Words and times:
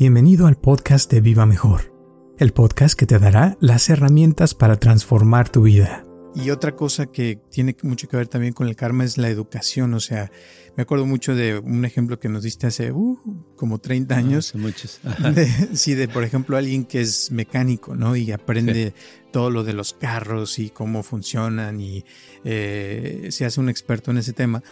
Bienvenido 0.00 0.46
al 0.46 0.56
podcast 0.56 1.12
de 1.12 1.20
Viva 1.20 1.44
Mejor, 1.44 1.92
el 2.38 2.54
podcast 2.54 2.98
que 2.98 3.04
te 3.04 3.18
dará 3.18 3.58
las 3.60 3.90
herramientas 3.90 4.54
para 4.54 4.76
transformar 4.76 5.50
tu 5.50 5.60
vida. 5.60 6.06
Y 6.34 6.48
otra 6.48 6.74
cosa 6.74 7.04
que 7.04 7.38
tiene 7.50 7.76
mucho 7.82 8.08
que 8.08 8.16
ver 8.16 8.26
también 8.26 8.54
con 8.54 8.66
el 8.66 8.76
karma 8.76 9.04
es 9.04 9.18
la 9.18 9.28
educación. 9.28 9.92
O 9.92 10.00
sea, 10.00 10.32
me 10.74 10.84
acuerdo 10.84 11.04
mucho 11.04 11.34
de 11.34 11.58
un 11.58 11.84
ejemplo 11.84 12.18
que 12.18 12.30
nos 12.30 12.44
diste 12.44 12.66
hace 12.66 12.92
uh, 12.92 13.18
como 13.56 13.78
30 13.78 14.16
años. 14.16 14.48
hace 14.48 14.56
muchos. 14.56 15.00
De, 15.34 15.46
sí, 15.76 15.92
de 15.92 16.08
por 16.08 16.24
ejemplo 16.24 16.56
alguien 16.56 16.86
que 16.86 17.02
es 17.02 17.30
mecánico, 17.30 17.94
¿no? 17.94 18.16
Y 18.16 18.32
aprende 18.32 18.94
todo 19.30 19.50
lo 19.50 19.64
de 19.64 19.74
los 19.74 19.92
carros 19.92 20.58
y 20.58 20.70
cómo 20.70 21.02
funcionan 21.02 21.78
y 21.78 22.06
eh, 22.44 23.26
se 23.28 23.44
hace 23.44 23.60
un 23.60 23.68
experto 23.68 24.12
en 24.12 24.16
ese 24.16 24.32
tema. 24.32 24.62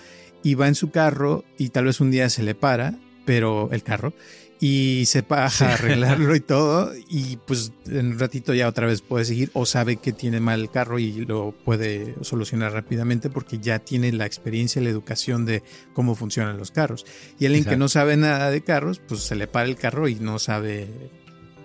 Y 0.43 0.55
va 0.55 0.69
en 0.69 0.75
su 0.75 0.91
carro 0.91 1.45
y 1.59 1.69
tal 1.69 1.85
vez 1.85 2.01
un 2.01 2.11
día 2.11 2.31
se 2.31 2.43
le 2.43 2.55
para, 2.55 2.99
pero 3.27 3.69
el 3.73 3.83
carro 3.83 4.15
y 4.61 5.05
se 5.07 5.23
baja 5.23 5.71
a 5.71 5.75
arreglarlo 5.75 6.35
y 6.35 6.41
todo 6.49 6.93
y 7.09 7.37
pues 7.47 7.73
en 7.87 8.13
un 8.13 8.19
ratito 8.19 8.55
ya 8.55 8.69
otra 8.69 8.87
vez 8.87 9.03
puede 9.03 9.25
seguir 9.25 9.51
o 9.55 9.67
sabe 9.67 9.97
que 9.97 10.13
tiene 10.13 10.41
mal 10.41 10.61
el 10.61 10.71
carro 10.71 10.99
y 10.99 11.25
lo 11.25 11.53
puede 11.65 12.15
solucionar 12.23 12.73
rápidamente 12.73 13.31
porque 13.31 13.59
ya 13.59 13.79
tiene 13.79 14.13
la 14.13 14.27
experiencia 14.27 14.81
y 14.81 14.85
la 14.85 14.91
educación 14.91 15.47
de 15.47 15.63
cómo 15.93 16.15
funcionan 16.15 16.59
los 16.59 16.71
carros. 16.71 17.07
Y 17.39 17.47
alguien 17.47 17.65
que 17.65 17.77
no 17.77 17.89
sabe 17.89 18.17
nada 18.17 18.51
de 18.51 18.63
carros, 18.63 19.01
pues 19.07 19.21
se 19.21 19.37
le 19.37 19.47
para 19.47 19.69
el 19.69 19.77
carro 19.77 20.09
y 20.09 20.17
no 20.17 20.39
sabe 20.39 20.89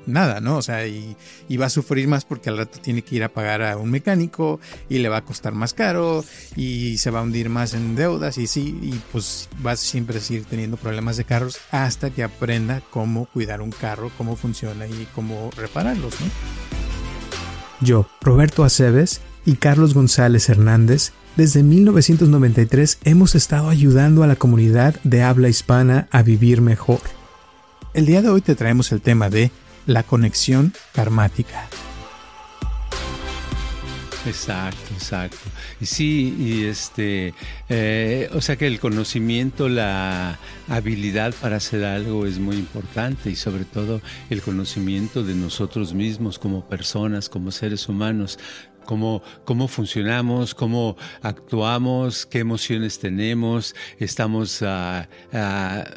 nada, 0.05 0.39
¿no? 0.41 0.57
O 0.57 0.61
sea, 0.61 0.87
y, 0.87 1.15
va 1.57 1.67
a 1.67 1.69
sufrir 1.69 2.07
más 2.07 2.25
porque 2.25 2.49
al 2.49 2.57
rato 2.57 2.79
tiene 2.79 3.03
que 3.03 3.15
ir 3.15 3.23
a 3.23 3.29
pagar 3.29 3.61
a 3.61 3.77
un 3.77 3.89
mecánico 3.89 4.59
y 4.89 4.97
le 4.97 5.09
va 5.09 5.17
a 5.17 5.25
costar 5.25 5.53
más 5.53 5.73
caro 5.73 6.25
y 6.55 6.97
se 6.97 7.11
va 7.11 7.19
a 7.19 7.23
hundir 7.23 7.49
más 7.49 7.73
en 7.73 7.95
deudas 7.95 8.37
y 8.37 8.47
sí, 8.47 8.77
y 8.81 8.99
pues 9.11 9.49
va 9.65 9.71
a 9.71 9.75
siempre 9.75 10.19
seguir 10.19 10.45
teniendo 10.45 10.77
problemas 10.77 11.17
de 11.17 11.25
carros 11.25 11.59
hasta 11.71 12.09
que 12.09 12.23
aprenda 12.23 12.81
cómo 12.89 13.25
cuidar 13.25 13.61
un 13.61 13.71
carro, 13.71 14.11
cómo 14.17 14.35
funciona 14.35 14.87
y 14.87 15.07
cómo 15.13 15.51
repararlos, 15.55 16.19
¿no? 16.19 16.27
Yo, 17.81 18.07
Roberto 18.21 18.63
Aceves 18.63 19.21
y 19.45 19.55
Carlos 19.55 19.93
González 19.93 20.47
Hernández, 20.49 21.11
desde 21.35 21.63
1993 21.63 22.99
hemos 23.03 23.35
estado 23.35 23.69
ayudando 23.69 24.23
a 24.23 24.27
la 24.27 24.35
comunidad 24.35 24.95
de 25.03 25.23
habla 25.23 25.49
hispana 25.49 26.07
a 26.11 26.21
vivir 26.23 26.61
mejor. 26.61 27.01
El 27.93 28.05
día 28.05 28.21
de 28.21 28.29
hoy 28.29 28.41
te 28.41 28.55
traemos 28.55 28.91
el 28.91 29.01
tema 29.01 29.29
de 29.29 29.51
la 29.85 30.03
conexión 30.03 30.73
karmática. 30.93 31.67
Exacto, 34.25 34.93
exacto. 34.93 35.37
Y 35.81 35.85
sí, 35.85 36.35
y 36.39 36.63
este, 36.63 37.33
eh, 37.67 38.29
o 38.33 38.39
sea 38.39 38.55
que 38.55 38.67
el 38.67 38.79
conocimiento, 38.79 39.67
la 39.67 40.39
habilidad 40.69 41.33
para 41.41 41.57
hacer 41.57 41.83
algo 41.83 42.25
es 42.25 42.39
muy 42.39 42.55
importante 42.55 43.29
y 43.29 43.35
sobre 43.35 43.65
todo 43.65 44.01
el 44.29 44.41
conocimiento 44.41 45.23
de 45.23 45.35
nosotros 45.35 45.93
mismos 45.93 46.39
como 46.39 46.65
personas, 46.69 47.27
como 47.27 47.51
seres 47.51 47.89
humanos 47.89 48.39
cómo, 48.85 49.21
cómo 49.45 49.67
funcionamos, 49.67 50.53
cómo 50.53 50.97
actuamos, 51.21 52.25
qué 52.25 52.39
emociones 52.39 52.99
tenemos. 52.99 53.75
Estamos, 53.99 54.61
uh, 54.61 55.05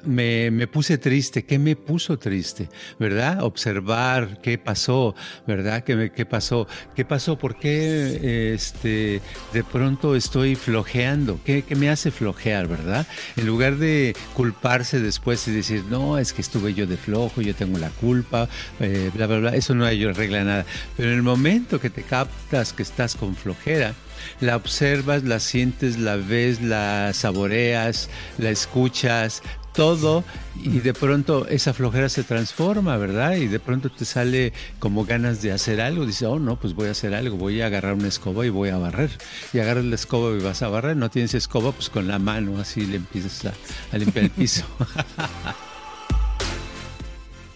me, 0.04 0.50
me, 0.50 0.66
puse 0.66 0.98
triste, 0.98 1.44
¿qué 1.44 1.58
me 1.58 1.76
puso 1.76 2.18
triste? 2.18 2.68
¿Verdad? 2.98 3.42
Observar 3.42 4.40
qué 4.40 4.58
pasó, 4.58 5.14
¿verdad? 5.46 5.84
¿Qué, 5.84 6.12
qué 6.14 6.26
pasó? 6.26 6.66
¿Qué 6.94 7.04
pasó? 7.04 7.38
¿Por 7.38 7.58
qué 7.58 8.54
este, 8.54 9.20
de 9.52 9.64
pronto 9.64 10.16
estoy 10.16 10.54
flojeando? 10.54 11.40
¿Qué, 11.44 11.62
¿Qué, 11.62 11.74
me 11.74 11.90
hace 11.90 12.10
flojear, 12.10 12.68
verdad? 12.68 13.06
En 13.36 13.46
lugar 13.46 13.76
de 13.76 14.14
culparse 14.34 15.00
después 15.00 15.46
y 15.48 15.52
decir, 15.52 15.84
no, 15.90 16.18
es 16.18 16.32
que 16.32 16.42
estuve 16.42 16.74
yo 16.74 16.86
de 16.86 16.96
flojo, 16.96 17.40
yo 17.40 17.54
tengo 17.54 17.78
la 17.78 17.90
culpa, 17.90 18.48
eh, 18.80 19.10
bla, 19.14 19.26
bla, 19.26 19.38
bla, 19.38 19.56
eso 19.56 19.74
no 19.74 19.84
arregla 19.84 20.44
nada. 20.44 20.66
Pero 20.96 21.10
en 21.10 21.16
el 21.16 21.22
momento 21.22 21.80
que 21.80 21.90
te 21.90 22.02
captas 22.02 22.72
que 22.76 22.82
estás 22.82 23.16
con 23.16 23.34
flojera. 23.34 23.94
La 24.40 24.56
observas, 24.56 25.24
la 25.24 25.40
sientes, 25.40 25.98
la 25.98 26.16
ves, 26.16 26.60
la 26.62 27.12
saboreas, 27.12 28.08
la 28.38 28.50
escuchas, 28.50 29.42
todo 29.76 30.24
y 30.62 30.80
de 30.80 30.94
pronto 30.94 31.46
esa 31.48 31.74
flojera 31.74 32.08
se 32.08 32.24
transforma, 32.24 32.96
¿verdad? 32.96 33.36
Y 33.36 33.46
de 33.46 33.60
pronto 33.60 33.90
te 33.90 34.04
sale 34.04 34.52
como 34.78 35.04
ganas 35.04 35.42
de 35.42 35.52
hacer 35.52 35.80
algo. 35.80 36.06
Dices, 36.06 36.22
oh, 36.22 36.38
no, 36.38 36.58
pues 36.58 36.74
voy 36.74 36.88
a 36.88 36.92
hacer 36.92 37.14
algo, 37.14 37.36
voy 37.36 37.60
a 37.60 37.66
agarrar 37.66 37.94
una 37.94 38.08
escoba 38.08 38.46
y 38.46 38.48
voy 38.48 38.70
a 38.70 38.78
barrer. 38.78 39.10
Y 39.52 39.58
agarras 39.58 39.84
la 39.84 39.94
escoba 39.94 40.36
y 40.36 40.42
vas 40.42 40.62
a 40.62 40.68
barrer. 40.68 40.96
No 40.96 41.10
tienes 41.10 41.34
escoba, 41.34 41.72
pues 41.72 41.90
con 41.90 42.08
la 42.08 42.18
mano 42.18 42.58
así 42.58 42.86
le 42.86 42.96
empiezas 42.96 43.44
a, 43.44 43.52
a 43.92 43.98
limpiar 43.98 44.24
el 44.24 44.30
piso. 44.30 44.64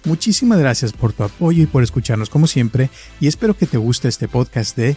Muchísimas 0.04 0.58
gracias 0.58 0.92
por 0.92 1.12
tu 1.12 1.24
apoyo 1.24 1.62
y 1.62 1.66
por 1.66 1.82
escucharnos 1.82 2.30
como 2.30 2.46
siempre 2.46 2.88
y 3.20 3.26
espero 3.26 3.54
que 3.54 3.66
te 3.66 3.76
guste 3.76 4.08
este 4.08 4.28
podcast 4.28 4.74
de 4.76 4.96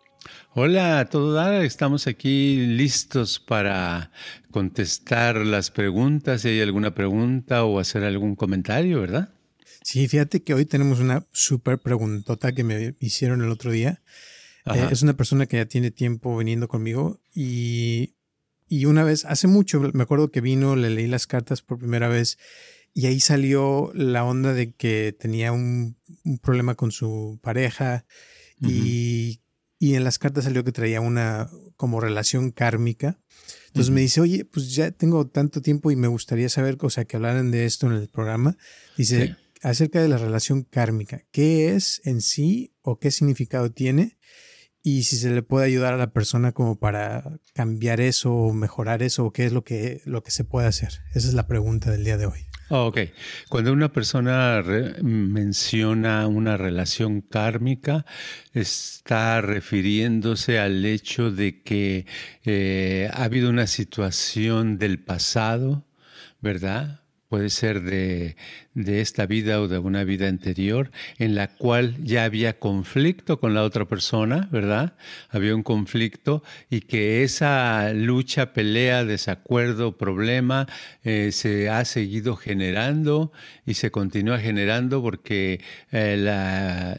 Hola, 0.53 1.07
todo 1.09 1.33
dar. 1.33 1.63
Estamos 1.63 2.07
aquí 2.07 2.57
listos 2.67 3.39
para 3.39 4.11
contestar 4.51 5.37
las 5.37 5.71
preguntas, 5.71 6.41
si 6.41 6.49
hay 6.49 6.61
alguna 6.61 6.93
pregunta 6.93 7.63
o 7.63 7.79
hacer 7.79 8.03
algún 8.03 8.35
comentario, 8.35 9.01
¿verdad? 9.01 9.33
Sí, 9.83 10.07
fíjate 10.07 10.43
que 10.43 10.53
hoy 10.53 10.65
tenemos 10.65 10.99
una 10.99 11.25
súper 11.31 11.79
preguntota 11.79 12.51
que 12.51 12.63
me 12.63 12.95
hicieron 12.99 13.41
el 13.41 13.49
otro 13.49 13.71
día. 13.71 14.01
Eh, 14.65 14.89
es 14.91 15.01
una 15.01 15.13
persona 15.13 15.47
que 15.47 15.57
ya 15.57 15.65
tiene 15.65 15.89
tiempo 15.89 16.37
viniendo 16.37 16.67
conmigo 16.67 17.19
y, 17.33 18.15
y 18.67 18.85
una 18.85 19.03
vez, 19.03 19.25
hace 19.25 19.47
mucho, 19.47 19.79
me 19.93 20.03
acuerdo 20.03 20.31
que 20.31 20.39
vino, 20.39 20.75
le 20.75 20.89
leí 20.89 21.07
las 21.07 21.25
cartas 21.25 21.61
por 21.61 21.79
primera 21.79 22.07
vez 22.07 22.37
y 22.93 23.05
ahí 23.07 23.19
salió 23.19 23.91
la 23.93 24.23
onda 24.23 24.53
de 24.53 24.73
que 24.73 25.15
tenía 25.17 25.51
un, 25.51 25.97
problema 26.41 26.75
con 26.75 26.91
su 26.91 27.39
pareja 27.41 28.05
y 28.59 29.39
y 29.81 29.95
en 29.95 30.03
las 30.03 30.19
cartas 30.19 30.43
salió 30.43 30.63
que 30.63 30.71
traía 30.71 31.01
una 31.01 31.49
como 31.75 31.99
relación 31.99 32.51
kármica. 32.51 33.19
Entonces 33.69 33.91
me 33.91 34.01
dice, 34.01 34.21
oye, 34.21 34.45
pues 34.45 34.75
ya 34.75 34.91
tengo 34.91 35.25
tanto 35.25 35.59
tiempo 35.63 35.89
y 35.89 35.95
me 35.95 36.07
gustaría 36.07 36.49
saber, 36.49 36.77
o 36.81 36.89
sea, 36.91 37.05
que 37.05 37.15
hablaran 37.15 37.49
de 37.49 37.65
esto 37.65 37.87
en 37.87 37.93
el 37.93 38.07
programa. 38.07 38.57
Dice, 38.95 39.35
acerca 39.63 39.99
de 39.99 40.07
la 40.07 40.19
relación 40.19 40.61
kármica, 40.61 41.23
¿qué 41.31 41.73
es 41.73 41.99
en 42.05 42.21
sí 42.21 42.75
o 42.83 42.99
qué 42.99 43.09
significado 43.09 43.71
tiene? 43.71 44.19
Y 44.83 45.01
si 45.01 45.17
se 45.17 45.31
le 45.31 45.41
puede 45.41 45.65
ayudar 45.65 45.95
a 45.95 45.97
la 45.97 46.13
persona 46.13 46.51
como 46.51 46.77
para 46.77 47.39
cambiar 47.55 48.01
eso 48.01 48.31
o 48.31 48.53
mejorar 48.53 49.01
eso, 49.01 49.25
o 49.25 49.33
qué 49.33 49.47
es 49.47 49.51
lo 49.51 49.63
que, 49.63 50.03
lo 50.05 50.21
que 50.21 50.29
se 50.29 50.43
puede 50.43 50.67
hacer. 50.67 50.99
Esa 51.15 51.27
es 51.27 51.33
la 51.33 51.47
pregunta 51.47 51.89
del 51.89 52.03
día 52.03 52.17
de 52.17 52.27
hoy. 52.27 52.50
Oh, 52.73 52.85
ok. 52.87 52.99
Cuando 53.49 53.73
una 53.73 53.91
persona 53.91 54.63
menciona 55.01 56.25
una 56.27 56.55
relación 56.55 57.19
kármica, 57.19 58.05
está 58.53 59.41
refiriéndose 59.41 60.57
al 60.57 60.85
hecho 60.85 61.31
de 61.31 61.61
que 61.63 62.05
eh, 62.45 63.09
ha 63.13 63.25
habido 63.25 63.49
una 63.49 63.67
situación 63.67 64.77
del 64.77 64.99
pasado, 65.03 65.85
¿verdad? 66.39 67.00
Puede 67.31 67.49
ser 67.49 67.81
de, 67.81 68.35
de, 68.73 68.99
esta 68.99 69.25
vida 69.25 69.61
o 69.61 69.69
de 69.69 69.77
una 69.77 70.03
vida 70.03 70.27
anterior, 70.27 70.91
en 71.17 71.33
la 71.33 71.47
cual 71.47 71.95
ya 72.03 72.25
había 72.25 72.59
conflicto 72.59 73.39
con 73.39 73.53
la 73.53 73.63
otra 73.63 73.85
persona, 73.85 74.49
¿verdad? 74.51 74.95
Había 75.29 75.55
un 75.55 75.63
conflicto 75.63 76.43
y 76.69 76.81
que 76.81 77.23
esa 77.23 77.93
lucha, 77.93 78.51
pelea, 78.51 79.05
desacuerdo, 79.05 79.95
problema 79.97 80.67
eh, 81.05 81.31
se 81.31 81.69
ha 81.69 81.85
seguido 81.85 82.35
generando 82.35 83.31
y 83.65 83.75
se 83.75 83.91
continúa 83.91 84.37
generando 84.37 85.01
porque 85.01 85.61
eh, 85.93 86.17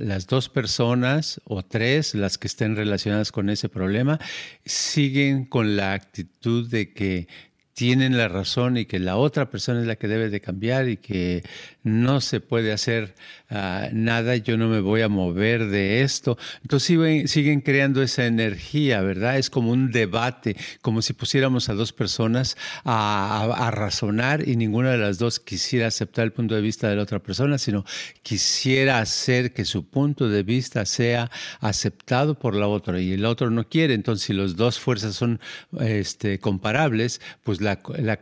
las 0.00 0.26
dos 0.29 0.49
personas 0.49 1.43
o 1.44 1.62
tres, 1.62 2.14
las 2.14 2.38
que 2.38 2.46
estén 2.46 2.75
relacionadas 2.75 3.32
con 3.32 3.50
ese 3.50 3.69
problema, 3.69 4.19
siguen 4.64 5.44
con 5.44 5.76
la 5.76 5.93
actitud 5.93 6.70
de 6.70 6.94
que 6.94 7.29
tienen 7.74 8.19
la 8.19 8.28
razón 8.28 8.76
y 8.76 8.84
que 8.84 8.98
la 8.98 9.16
otra 9.16 9.48
persona 9.50 9.80
es 9.80 9.86
la 9.86 9.96
que 9.96 10.08
debe 10.08 10.28
de 10.28 10.40
cambiar 10.40 10.88
y 10.88 10.98
que 10.98 11.42
no 11.82 12.20
se 12.20 12.40
puede 12.40 12.72
hacer 12.72 13.14
uh, 13.50 13.88
nada, 13.92 14.36
yo 14.36 14.56
no 14.56 14.69
me 14.69 14.80
voy 14.80 15.00
a 15.00 15.08
mover 15.08 15.69
de 15.69 16.02
esto. 16.02 16.36
Entonces 16.62 16.86
siguen, 16.86 17.28
siguen, 17.28 17.60
creando 17.60 18.02
esa 18.02 18.26
energía, 18.26 19.00
¿verdad? 19.00 19.38
Es 19.38 19.48
como 19.48 19.70
un 19.70 19.90
debate, 19.90 20.56
como 20.82 21.00
si 21.00 21.14
pusiéramos 21.14 21.69
a 21.69 21.74
dos 21.74 21.92
personas 21.92 22.56
a, 22.84 23.70
razonar 23.72 24.46
y 24.46 24.56
ninguna 24.56 24.90
de 24.90 24.98
las 24.98 25.19
dos 25.19 25.40
quisiera 25.40 25.86
aceptar 25.86 26.24
el 26.24 26.32
punto 26.32 26.54
de 26.54 26.60
vista 26.60 26.88
de 26.88 26.96
la 26.96 27.02
otra 27.02 27.20
persona, 27.20 27.56
sino 27.56 27.84
quisiera 28.22 28.98
hacer 28.98 29.54
que 29.54 29.64
su 29.64 29.86
punto 29.86 30.28
de 30.28 30.42
vista 30.42 30.84
sea 30.84 31.30
aceptado 31.60 32.38
por 32.38 32.54
la 32.54 32.69
otra 32.69 33.00
y 33.00 33.12
el 33.12 33.24
otro 33.24 33.50
no 33.50 33.66
quiere. 33.69 33.94
Entonces, 33.94 34.26
si 34.26 34.34
las 34.34 34.56
dos 34.56 34.78
fuerzas 34.78 35.14
son 35.14 35.40
este, 35.80 36.38
comparables, 36.38 37.20
pues 37.42 37.61
la, 37.62 37.80
la, 37.98 38.18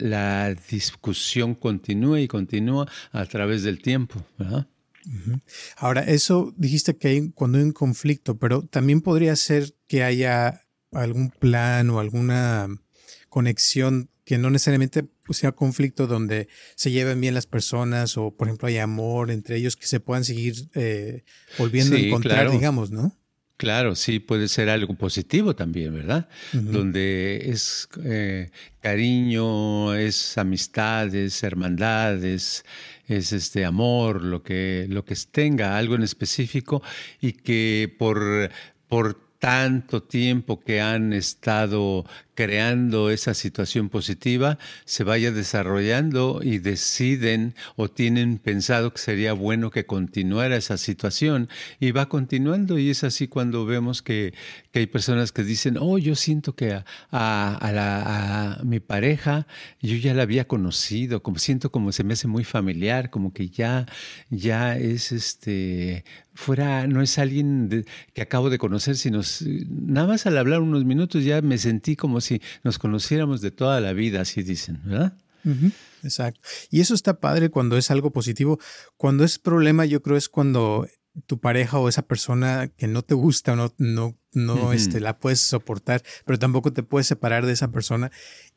la 0.00 0.54
discusión 0.70 1.54
continúa 1.54 2.20
y 2.20 2.28
continúa 2.28 2.88
a 3.12 3.26
través 3.26 3.62
del 3.62 3.82
tiempo. 3.82 4.24
¿verdad? 4.38 4.66
Ahora, 5.76 6.02
eso 6.02 6.52
dijiste 6.56 6.96
que 6.96 7.08
hay 7.08 7.30
cuando 7.30 7.58
hay 7.58 7.64
un 7.64 7.72
conflicto, 7.72 8.38
pero 8.38 8.62
también 8.62 9.00
podría 9.00 9.36
ser 9.36 9.74
que 9.86 10.02
haya 10.02 10.66
algún 10.92 11.30
plan 11.30 11.90
o 11.90 12.00
alguna 12.00 12.68
conexión 13.28 14.10
que 14.24 14.38
no 14.38 14.50
necesariamente 14.50 15.04
sea 15.30 15.52
conflicto 15.52 16.06
donde 16.06 16.48
se 16.74 16.90
lleven 16.90 17.20
bien 17.20 17.34
las 17.34 17.46
personas 17.46 18.16
o, 18.16 18.32
por 18.32 18.48
ejemplo, 18.48 18.68
hay 18.68 18.78
amor 18.78 19.30
entre 19.30 19.56
ellos 19.56 19.76
que 19.76 19.86
se 19.86 20.00
puedan 20.00 20.24
seguir 20.24 20.68
eh, 20.74 21.24
volviendo 21.58 21.96
sí, 21.96 22.04
a 22.04 22.06
encontrar, 22.08 22.34
claro. 22.34 22.50
digamos, 22.50 22.90
¿no? 22.90 23.16
Claro, 23.56 23.94
sí, 23.94 24.18
puede 24.18 24.48
ser 24.48 24.68
algo 24.68 24.94
positivo 24.94 25.56
también, 25.56 25.94
¿verdad? 25.94 26.28
Uh 26.52 26.58
-huh. 26.58 26.62
Donde 26.62 27.42
es 27.50 27.88
eh, 28.04 28.50
cariño, 28.82 29.94
es 29.94 30.36
amistades, 30.36 31.42
hermandades, 31.42 32.66
es 33.06 33.32
este 33.32 33.64
amor, 33.64 34.22
lo 34.22 34.42
que, 34.42 34.86
lo 34.90 35.06
que 35.06 35.14
tenga, 35.30 35.78
algo 35.78 35.94
en 35.94 36.02
específico, 36.02 36.82
y 37.20 37.32
que 37.32 37.94
por, 37.98 38.50
por 38.88 39.14
tanto 39.38 40.02
tiempo 40.02 40.60
que 40.60 40.80
han 40.80 41.12
estado 41.12 42.04
creando 42.36 43.10
esa 43.10 43.34
situación 43.34 43.88
positiva, 43.88 44.58
se 44.84 45.02
vaya 45.02 45.32
desarrollando 45.32 46.40
y 46.44 46.58
deciden 46.58 47.54
o 47.74 47.88
tienen 47.88 48.38
pensado 48.38 48.92
que 48.92 48.98
sería 48.98 49.32
bueno 49.32 49.70
que 49.72 49.86
continuara 49.86 50.56
esa 50.56 50.76
situación. 50.76 51.48
Y 51.80 51.90
va 51.90 52.08
continuando 52.08 52.78
y 52.78 52.90
es 52.90 53.02
así 53.02 53.26
cuando 53.26 53.66
vemos 53.66 54.02
que, 54.02 54.34
que 54.70 54.80
hay 54.80 54.86
personas 54.86 55.32
que 55.32 55.42
dicen, 55.42 55.78
oh, 55.80 55.98
yo 55.98 56.14
siento 56.14 56.54
que 56.54 56.72
a, 56.72 56.84
a, 57.10 57.72
la, 57.72 58.58
a, 58.58 58.62
mi 58.62 58.78
pareja 58.78 59.46
yo 59.80 59.96
ya 59.96 60.14
la 60.14 60.22
había 60.22 60.46
conocido, 60.46 61.22
como 61.22 61.38
siento 61.38 61.72
como 61.72 61.90
se 61.90 62.04
me 62.04 62.12
hace 62.12 62.28
muy 62.28 62.44
familiar, 62.44 63.10
como 63.10 63.32
que 63.32 63.48
ya, 63.48 63.86
ya 64.28 64.76
es 64.76 65.10
este, 65.10 66.04
fuera, 66.36 66.86
no 66.86 67.02
es 67.02 67.18
alguien 67.18 67.86
que 68.12 68.22
acabo 68.22 68.50
de 68.50 68.58
conocer, 68.58 68.96
sino 68.96 69.20
nada 69.68 70.06
más 70.06 70.26
al 70.26 70.36
hablar 70.36 70.60
unos 70.60 70.84
minutos 70.84 71.24
ya 71.24 71.40
me 71.40 71.58
sentí 71.58 71.96
como 71.96 72.20
si 72.26 72.42
nos 72.62 72.78
conociéramos 72.78 73.40
de 73.40 73.50
toda 73.50 73.80
la 73.80 73.92
vida, 73.92 74.20
así 74.20 74.42
dicen, 74.42 74.80
¿verdad? 74.84 75.16
Exacto. 76.02 76.40
Y 76.70 76.80
eso 76.80 76.94
está 76.94 77.20
padre 77.20 77.50
cuando 77.50 77.76
es 77.76 77.90
algo 77.90 78.10
positivo. 78.10 78.58
Cuando 78.96 79.24
es 79.24 79.38
problema, 79.38 79.86
yo 79.86 80.02
creo 80.02 80.16
es 80.16 80.28
cuando 80.28 80.86
tu 81.26 81.38
pareja 81.40 81.78
o 81.78 81.88
esa 81.88 82.02
persona 82.02 82.68
que 82.68 82.88
no 82.88 83.02
te 83.02 83.14
gusta 83.14 83.52
o 83.52 83.72
no, 83.78 84.18
no 84.32 84.54
uh 84.54 84.58
-huh. 84.70 84.74
este, 84.74 85.00
la 85.00 85.18
puedes 85.18 85.40
soportar, 85.40 86.02
pero 86.24 86.38
tampoco 86.38 86.72
te 86.72 86.82
puedes 86.82 87.06
separar 87.06 87.46
de 87.46 87.52
esa 87.52 87.70
persona 87.70 88.10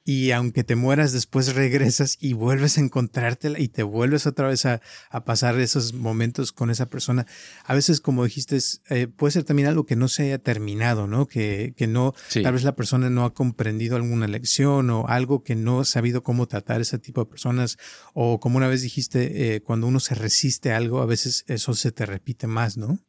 y 0.03 0.31
aunque 0.31 0.63
te 0.63 0.75
mueras 0.75 1.11
después 1.11 1.53
regresas 1.53 2.17
y 2.19 2.33
vuelves 2.33 2.77
a 2.77 2.81
encontrártela 2.81 3.59
y 3.59 3.67
te 3.67 3.83
vuelves 3.83 4.25
otra 4.25 4.47
vez 4.47 4.65
a, 4.65 4.81
a 5.09 5.23
pasar 5.23 5.59
esos 5.59 5.93
momentos 5.93 6.51
con 6.51 6.71
esa 6.71 6.89
persona. 6.89 7.27
A 7.63 7.75
veces, 7.75 8.01
como 8.01 8.23
dijiste, 8.23 8.57
eh, 8.89 9.07
puede 9.07 9.31
ser 9.31 9.43
también 9.43 9.67
algo 9.67 9.85
que 9.85 9.95
no 9.95 10.07
se 10.07 10.23
haya 10.23 10.39
terminado, 10.39 11.05
¿no? 11.05 11.27
Que, 11.27 11.73
que 11.77 11.85
no, 11.85 12.15
sí. 12.27 12.41
tal 12.41 12.53
vez 12.53 12.63
la 12.63 12.75
persona 12.75 13.09
no 13.09 13.23
ha 13.23 13.33
comprendido 13.33 13.97
alguna 13.97 14.27
lección 14.27 14.89
o 14.89 15.07
algo 15.07 15.43
que 15.43 15.55
no 15.55 15.81
ha 15.81 15.85
sabido 15.85 16.23
cómo 16.23 16.47
tratar 16.47 16.81
ese 16.81 16.97
tipo 16.97 17.23
de 17.23 17.29
personas 17.29 17.77
o 18.13 18.39
como 18.39 18.57
una 18.57 18.67
vez 18.67 18.81
dijiste, 18.81 19.55
eh, 19.55 19.61
cuando 19.61 19.85
uno 19.85 19.99
se 19.99 20.15
resiste 20.15 20.71
a 20.71 20.77
algo, 20.77 21.01
a 21.01 21.05
veces 21.05 21.43
eso 21.47 21.73
se 21.75 21.91
te 21.91 22.05
repite 22.05 22.47
más, 22.47 22.77
¿no? 22.77 22.99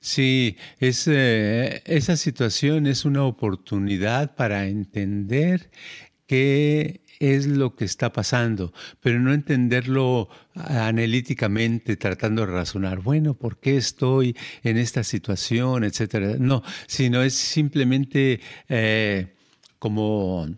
Sí, 0.00 0.56
eh, 0.80 1.82
esa 1.86 2.16
situación 2.16 2.86
es 2.86 3.04
una 3.04 3.24
oportunidad 3.24 4.34
para 4.34 4.66
entender 4.66 5.70
qué 6.26 7.00
es 7.18 7.46
lo 7.46 7.76
que 7.76 7.84
está 7.84 8.12
pasando, 8.12 8.72
pero 9.00 9.20
no 9.20 9.32
entenderlo 9.34 10.28
analíticamente, 10.54 11.96
tratando 11.96 12.46
de 12.46 12.52
razonar, 12.52 13.00
bueno, 13.00 13.34
¿por 13.34 13.58
qué 13.60 13.76
estoy 13.76 14.36
en 14.62 14.78
esta 14.78 15.04
situación, 15.04 15.84
etcétera? 15.84 16.36
No, 16.38 16.62
sino 16.86 17.22
es 17.22 17.34
simplemente 17.34 18.40
eh, 18.68 19.34
como 19.78 20.48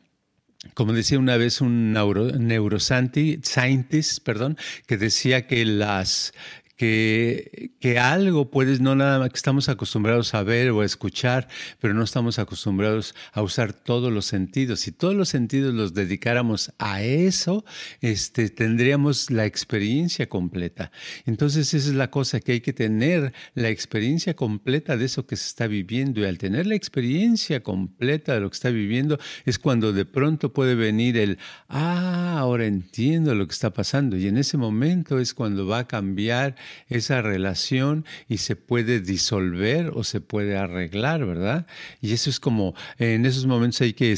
como 0.74 0.92
decía 0.92 1.18
una 1.18 1.36
vez 1.36 1.60
un 1.60 1.92
neuro, 1.92 2.26
neuroscientist, 2.38 4.22
perdón, 4.24 4.56
que 4.86 4.96
decía 4.96 5.48
que 5.48 5.64
las 5.64 6.32
que, 6.76 7.72
que, 7.80 7.98
algo 7.98 8.50
puedes, 8.50 8.80
no 8.80 8.94
nada 8.94 9.18
más 9.18 9.28
que 9.28 9.36
estamos 9.36 9.68
acostumbrados 9.68 10.34
a 10.34 10.42
ver 10.42 10.70
o 10.70 10.80
a 10.80 10.84
escuchar, 10.84 11.48
pero 11.80 11.94
no 11.94 12.02
estamos 12.02 12.38
acostumbrados 12.38 13.14
a 13.32 13.42
usar 13.42 13.72
todos 13.72 14.12
los 14.12 14.26
sentidos. 14.26 14.80
Si 14.80 14.92
todos 14.92 15.14
los 15.14 15.28
sentidos 15.28 15.74
los 15.74 15.94
dedicáramos 15.94 16.72
a 16.78 17.02
eso, 17.02 17.64
este, 18.00 18.48
tendríamos 18.50 19.30
la 19.30 19.46
experiencia 19.46 20.28
completa. 20.28 20.90
Entonces 21.26 21.72
esa 21.74 21.88
es 21.88 21.94
la 21.94 22.10
cosa, 22.10 22.40
que 22.40 22.52
hay 22.52 22.60
que 22.60 22.72
tener 22.72 23.32
la 23.54 23.68
experiencia 23.68 24.34
completa 24.34 24.96
de 24.96 25.04
eso 25.04 25.26
que 25.26 25.36
se 25.36 25.46
está 25.46 25.66
viviendo. 25.66 26.20
Y 26.20 26.24
al 26.24 26.38
tener 26.38 26.66
la 26.66 26.74
experiencia 26.74 27.62
completa 27.62 28.34
de 28.34 28.40
lo 28.40 28.50
que 28.50 28.54
está 28.54 28.70
viviendo, 28.70 29.18
es 29.44 29.58
cuando 29.58 29.92
de 29.92 30.04
pronto 30.04 30.52
puede 30.52 30.74
venir 30.74 31.16
el, 31.16 31.38
ah, 31.68 32.36
ahora 32.38 32.66
entiendo 32.66 33.34
lo 33.34 33.46
que 33.46 33.52
está 33.52 33.72
pasando. 33.72 34.16
Y 34.16 34.26
en 34.26 34.36
ese 34.36 34.56
momento 34.56 35.18
es 35.18 35.34
cuando 35.34 35.66
va 35.66 35.80
a 35.80 35.88
cambiar 35.88 36.56
esa 36.88 37.22
relación 37.22 38.04
y 38.28 38.38
se 38.38 38.56
puede 38.56 39.00
disolver 39.00 39.90
o 39.94 40.04
se 40.04 40.20
puede 40.20 40.56
arreglar, 40.56 41.24
¿verdad? 41.24 41.66
Y 42.00 42.12
eso 42.12 42.30
es 42.30 42.40
como, 42.40 42.74
en 42.98 43.26
esos 43.26 43.46
momentos 43.46 43.80
hay 43.80 43.92
que, 43.92 44.16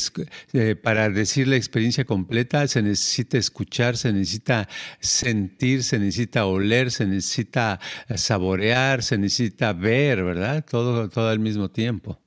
eh, 0.52 0.76
para 0.76 1.10
decir 1.10 1.48
la 1.48 1.56
experiencia 1.56 2.04
completa, 2.04 2.66
se 2.68 2.82
necesita 2.82 3.38
escuchar, 3.38 3.96
se 3.96 4.12
necesita 4.12 4.68
sentir, 5.00 5.82
se 5.82 5.98
necesita 5.98 6.46
oler, 6.46 6.90
se 6.90 7.06
necesita 7.06 7.80
saborear, 8.14 9.02
se 9.02 9.18
necesita 9.18 9.72
ver, 9.72 10.24
¿verdad? 10.24 10.64
Todo, 10.68 11.08
todo 11.08 11.28
al 11.28 11.38
mismo 11.38 11.70
tiempo. 11.70 12.20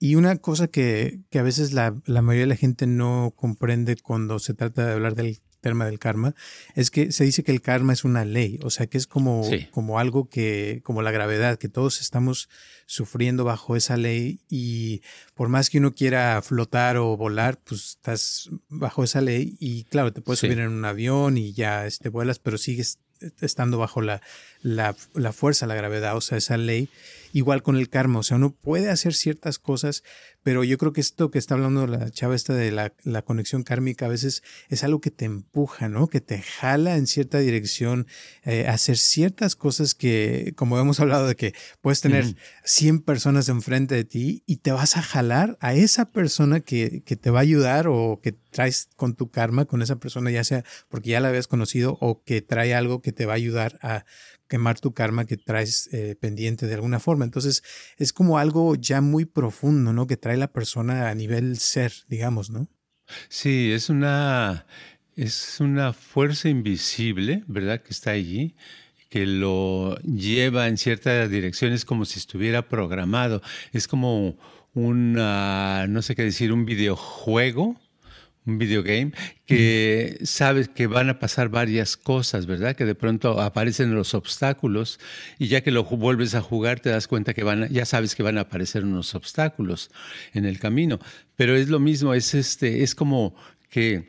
Y 0.00 0.14
una 0.14 0.36
cosa 0.36 0.68
que, 0.68 1.20
que 1.30 1.38
a 1.38 1.42
veces 1.42 1.72
la, 1.72 1.94
la 2.06 2.22
mayoría 2.22 2.44
de 2.44 2.54
la 2.54 2.56
gente 2.56 2.86
no 2.86 3.34
comprende 3.36 3.96
cuando 3.96 4.38
se 4.38 4.54
trata 4.54 4.86
de 4.86 4.92
hablar 4.94 5.14
del 5.14 5.38
tema 5.62 5.86
del 5.86 5.98
karma, 5.98 6.34
es 6.74 6.90
que 6.90 7.12
se 7.12 7.24
dice 7.24 7.42
que 7.42 7.52
el 7.52 7.62
karma 7.62 7.94
es 7.94 8.04
una 8.04 8.26
ley, 8.26 8.58
o 8.62 8.68
sea 8.68 8.86
que 8.86 8.98
es 8.98 9.06
como, 9.06 9.44
sí. 9.44 9.68
como 9.70 9.98
algo 9.98 10.28
que, 10.28 10.82
como 10.84 11.00
la 11.00 11.10
gravedad, 11.10 11.58
que 11.58 11.70
todos 11.70 12.02
estamos 12.02 12.50
sufriendo 12.84 13.44
bajo 13.44 13.76
esa 13.76 13.96
ley 13.96 14.40
y 14.50 15.00
por 15.34 15.48
más 15.48 15.70
que 15.70 15.78
uno 15.78 15.94
quiera 15.94 16.42
flotar 16.42 16.98
o 16.98 17.16
volar, 17.16 17.58
pues 17.64 17.90
estás 17.90 18.50
bajo 18.68 19.04
esa 19.04 19.22
ley 19.22 19.56
y 19.58 19.84
claro, 19.84 20.12
te 20.12 20.20
puedes 20.20 20.40
sí. 20.40 20.48
subir 20.48 20.58
en 20.58 20.72
un 20.72 20.84
avión 20.84 21.38
y 21.38 21.54
ya 21.54 21.86
este, 21.86 22.10
vuelas, 22.10 22.38
pero 22.38 22.58
sigues 22.58 22.98
estando 23.40 23.78
bajo 23.78 24.02
la, 24.02 24.20
la, 24.62 24.94
la 25.14 25.32
fuerza, 25.32 25.66
la 25.66 25.74
gravedad, 25.74 26.16
o 26.16 26.20
sea, 26.20 26.38
esa 26.38 26.56
ley. 26.56 26.88
Igual 27.32 27.62
con 27.62 27.76
el 27.76 27.88
karma, 27.88 28.20
o 28.20 28.22
sea, 28.22 28.36
uno 28.36 28.54
puede 28.54 28.90
hacer 28.90 29.14
ciertas 29.14 29.58
cosas, 29.58 30.02
pero 30.42 30.64
yo 30.64 30.78
creo 30.78 30.92
que 30.92 31.00
esto 31.00 31.30
que 31.30 31.38
está 31.38 31.54
hablando 31.54 31.86
la 31.86 32.10
chava 32.10 32.34
esta 32.34 32.54
de 32.54 32.70
la, 32.70 32.92
la 33.04 33.22
conexión 33.22 33.62
kármica 33.62 34.06
a 34.06 34.08
veces 34.08 34.42
es 34.68 34.84
algo 34.84 35.00
que 35.00 35.10
te 35.10 35.24
empuja, 35.24 35.88
¿no? 35.88 36.08
Que 36.08 36.20
te 36.20 36.40
jala 36.42 36.96
en 36.96 37.06
cierta 37.06 37.38
dirección, 37.38 38.06
eh, 38.44 38.66
hacer 38.68 38.98
ciertas 38.98 39.56
cosas 39.56 39.94
que, 39.94 40.52
como 40.56 40.78
hemos 40.78 41.00
hablado 41.00 41.26
de 41.26 41.36
que 41.36 41.54
puedes 41.80 42.00
tener 42.00 42.36
100 42.64 43.00
personas 43.00 43.48
enfrente 43.48 43.94
de 43.94 44.04
ti 44.04 44.42
y 44.46 44.56
te 44.56 44.72
vas 44.72 44.96
a 44.96 45.02
jalar 45.02 45.56
a 45.60 45.74
esa 45.74 46.10
persona 46.10 46.60
que, 46.60 47.02
que 47.04 47.16
te 47.16 47.30
va 47.30 47.40
a 47.40 47.42
ayudar 47.42 47.86
o 47.88 48.20
que 48.22 48.32
traes 48.32 48.88
con 48.96 49.14
tu 49.14 49.30
karma 49.30 49.64
con 49.64 49.82
esa 49.82 49.96
persona, 49.96 50.30
ya 50.30 50.44
sea 50.44 50.64
porque 50.88 51.10
ya 51.10 51.20
la 51.20 51.28
habías 51.28 51.48
conocido 51.48 51.96
o 52.00 52.22
que 52.22 52.42
trae 52.42 52.74
algo 52.74 53.00
que 53.00 53.12
te 53.12 53.26
va 53.26 53.32
a 53.32 53.36
ayudar 53.36 53.78
a 53.82 54.04
quemar 54.52 54.78
tu 54.78 54.92
karma 54.92 55.24
que 55.24 55.38
traes 55.38 55.88
eh, 55.92 56.14
pendiente 56.20 56.66
de 56.66 56.74
alguna 56.74 57.00
forma. 57.00 57.24
Entonces 57.24 57.62
es 57.96 58.12
como 58.12 58.36
algo 58.36 58.74
ya 58.74 59.00
muy 59.00 59.24
profundo, 59.24 59.94
¿no? 59.94 60.06
Que 60.06 60.18
trae 60.18 60.36
la 60.36 60.52
persona 60.52 61.08
a 61.08 61.14
nivel 61.14 61.56
ser, 61.58 61.90
digamos, 62.06 62.50
¿no? 62.50 62.68
Sí, 63.30 63.72
es 63.72 63.88
una, 63.88 64.66
es 65.16 65.58
una 65.58 65.94
fuerza 65.94 66.50
invisible, 66.50 67.44
¿verdad? 67.46 67.80
Que 67.80 67.94
está 67.94 68.10
allí 68.10 68.54
que 69.08 69.24
lo 69.24 69.96
lleva 70.02 70.68
en 70.68 70.76
cierta 70.76 71.26
dirección, 71.28 71.72
es 71.72 71.86
como 71.86 72.04
si 72.04 72.18
estuviera 72.18 72.68
programado, 72.68 73.40
es 73.72 73.88
como 73.88 74.36
una, 74.74 75.86
no 75.86 76.02
sé 76.02 76.14
qué 76.14 76.24
decir, 76.24 76.52
un 76.52 76.66
videojuego 76.66 77.80
un 78.44 78.58
videogame, 78.58 79.12
que 79.46 80.18
sabes 80.24 80.68
que 80.68 80.86
van 80.86 81.08
a 81.08 81.18
pasar 81.18 81.48
varias 81.48 81.96
cosas, 81.96 82.46
¿verdad? 82.46 82.74
Que 82.74 82.84
de 82.84 82.94
pronto 82.94 83.40
aparecen 83.40 83.94
los 83.94 84.14
obstáculos 84.14 84.98
y 85.38 85.48
ya 85.48 85.60
que 85.60 85.70
lo 85.70 85.84
vuelves 85.84 86.34
a 86.34 86.40
jugar 86.40 86.80
te 86.80 86.90
das 86.90 87.08
cuenta 87.08 87.34
que 87.34 87.44
van, 87.44 87.68
ya 87.68 87.84
sabes 87.84 88.14
que 88.14 88.22
van 88.22 88.38
a 88.38 88.42
aparecer 88.42 88.84
unos 88.84 89.14
obstáculos 89.14 89.90
en 90.32 90.44
el 90.44 90.58
camino. 90.58 90.98
Pero 91.36 91.56
es 91.56 91.68
lo 91.68 91.78
mismo, 91.78 92.14
es 92.14 92.34
este, 92.34 92.82
es 92.82 92.94
como 92.94 93.34
que 93.68 94.06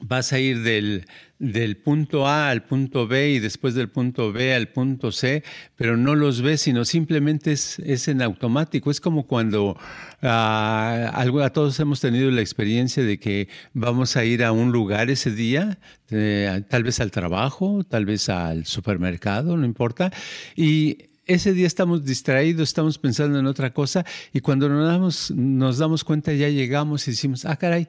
vas 0.00 0.32
a 0.32 0.38
ir 0.38 0.62
del, 0.62 1.06
del, 1.38 1.76
punto 1.76 2.26
A 2.26 2.50
al 2.50 2.64
punto 2.64 3.06
B 3.06 3.30
y 3.30 3.38
después 3.38 3.74
del 3.74 3.88
punto 3.88 4.32
B 4.32 4.54
al 4.54 4.68
punto 4.68 5.12
C, 5.12 5.44
pero 5.76 5.96
no 5.96 6.14
los 6.14 6.42
ves, 6.42 6.62
sino 6.62 6.84
simplemente 6.84 7.52
es, 7.52 7.78
es 7.80 8.08
en 8.08 8.22
automático. 8.22 8.90
Es 8.90 9.00
como 9.00 9.26
cuando 9.26 9.76
ah, 10.22 11.12
a 11.14 11.50
todos 11.50 11.78
hemos 11.80 12.00
tenido 12.00 12.30
la 12.30 12.40
experiencia 12.40 13.04
de 13.04 13.18
que 13.18 13.48
vamos 13.72 14.16
a 14.16 14.24
ir 14.24 14.44
a 14.44 14.52
un 14.52 14.72
lugar 14.72 15.10
ese 15.10 15.30
día, 15.30 15.78
eh, 16.10 16.62
tal 16.68 16.82
vez 16.82 17.00
al 17.00 17.10
trabajo, 17.10 17.84
tal 17.84 18.06
vez 18.06 18.28
al 18.28 18.66
supermercado, 18.66 19.56
no 19.56 19.64
importa, 19.66 20.12
y 20.56 21.10
ese 21.26 21.52
día 21.52 21.66
estamos 21.66 22.04
distraídos, 22.04 22.70
estamos 22.70 22.98
pensando 22.98 23.38
en 23.38 23.46
otra 23.46 23.72
cosa 23.72 24.04
y 24.32 24.40
cuando 24.40 24.68
nos 24.68 24.88
damos, 24.88 25.30
nos 25.30 25.78
damos 25.78 26.02
cuenta 26.02 26.32
ya 26.32 26.48
llegamos 26.48 27.06
y 27.06 27.12
decimos, 27.12 27.44
ah, 27.44 27.54
caray, 27.54 27.86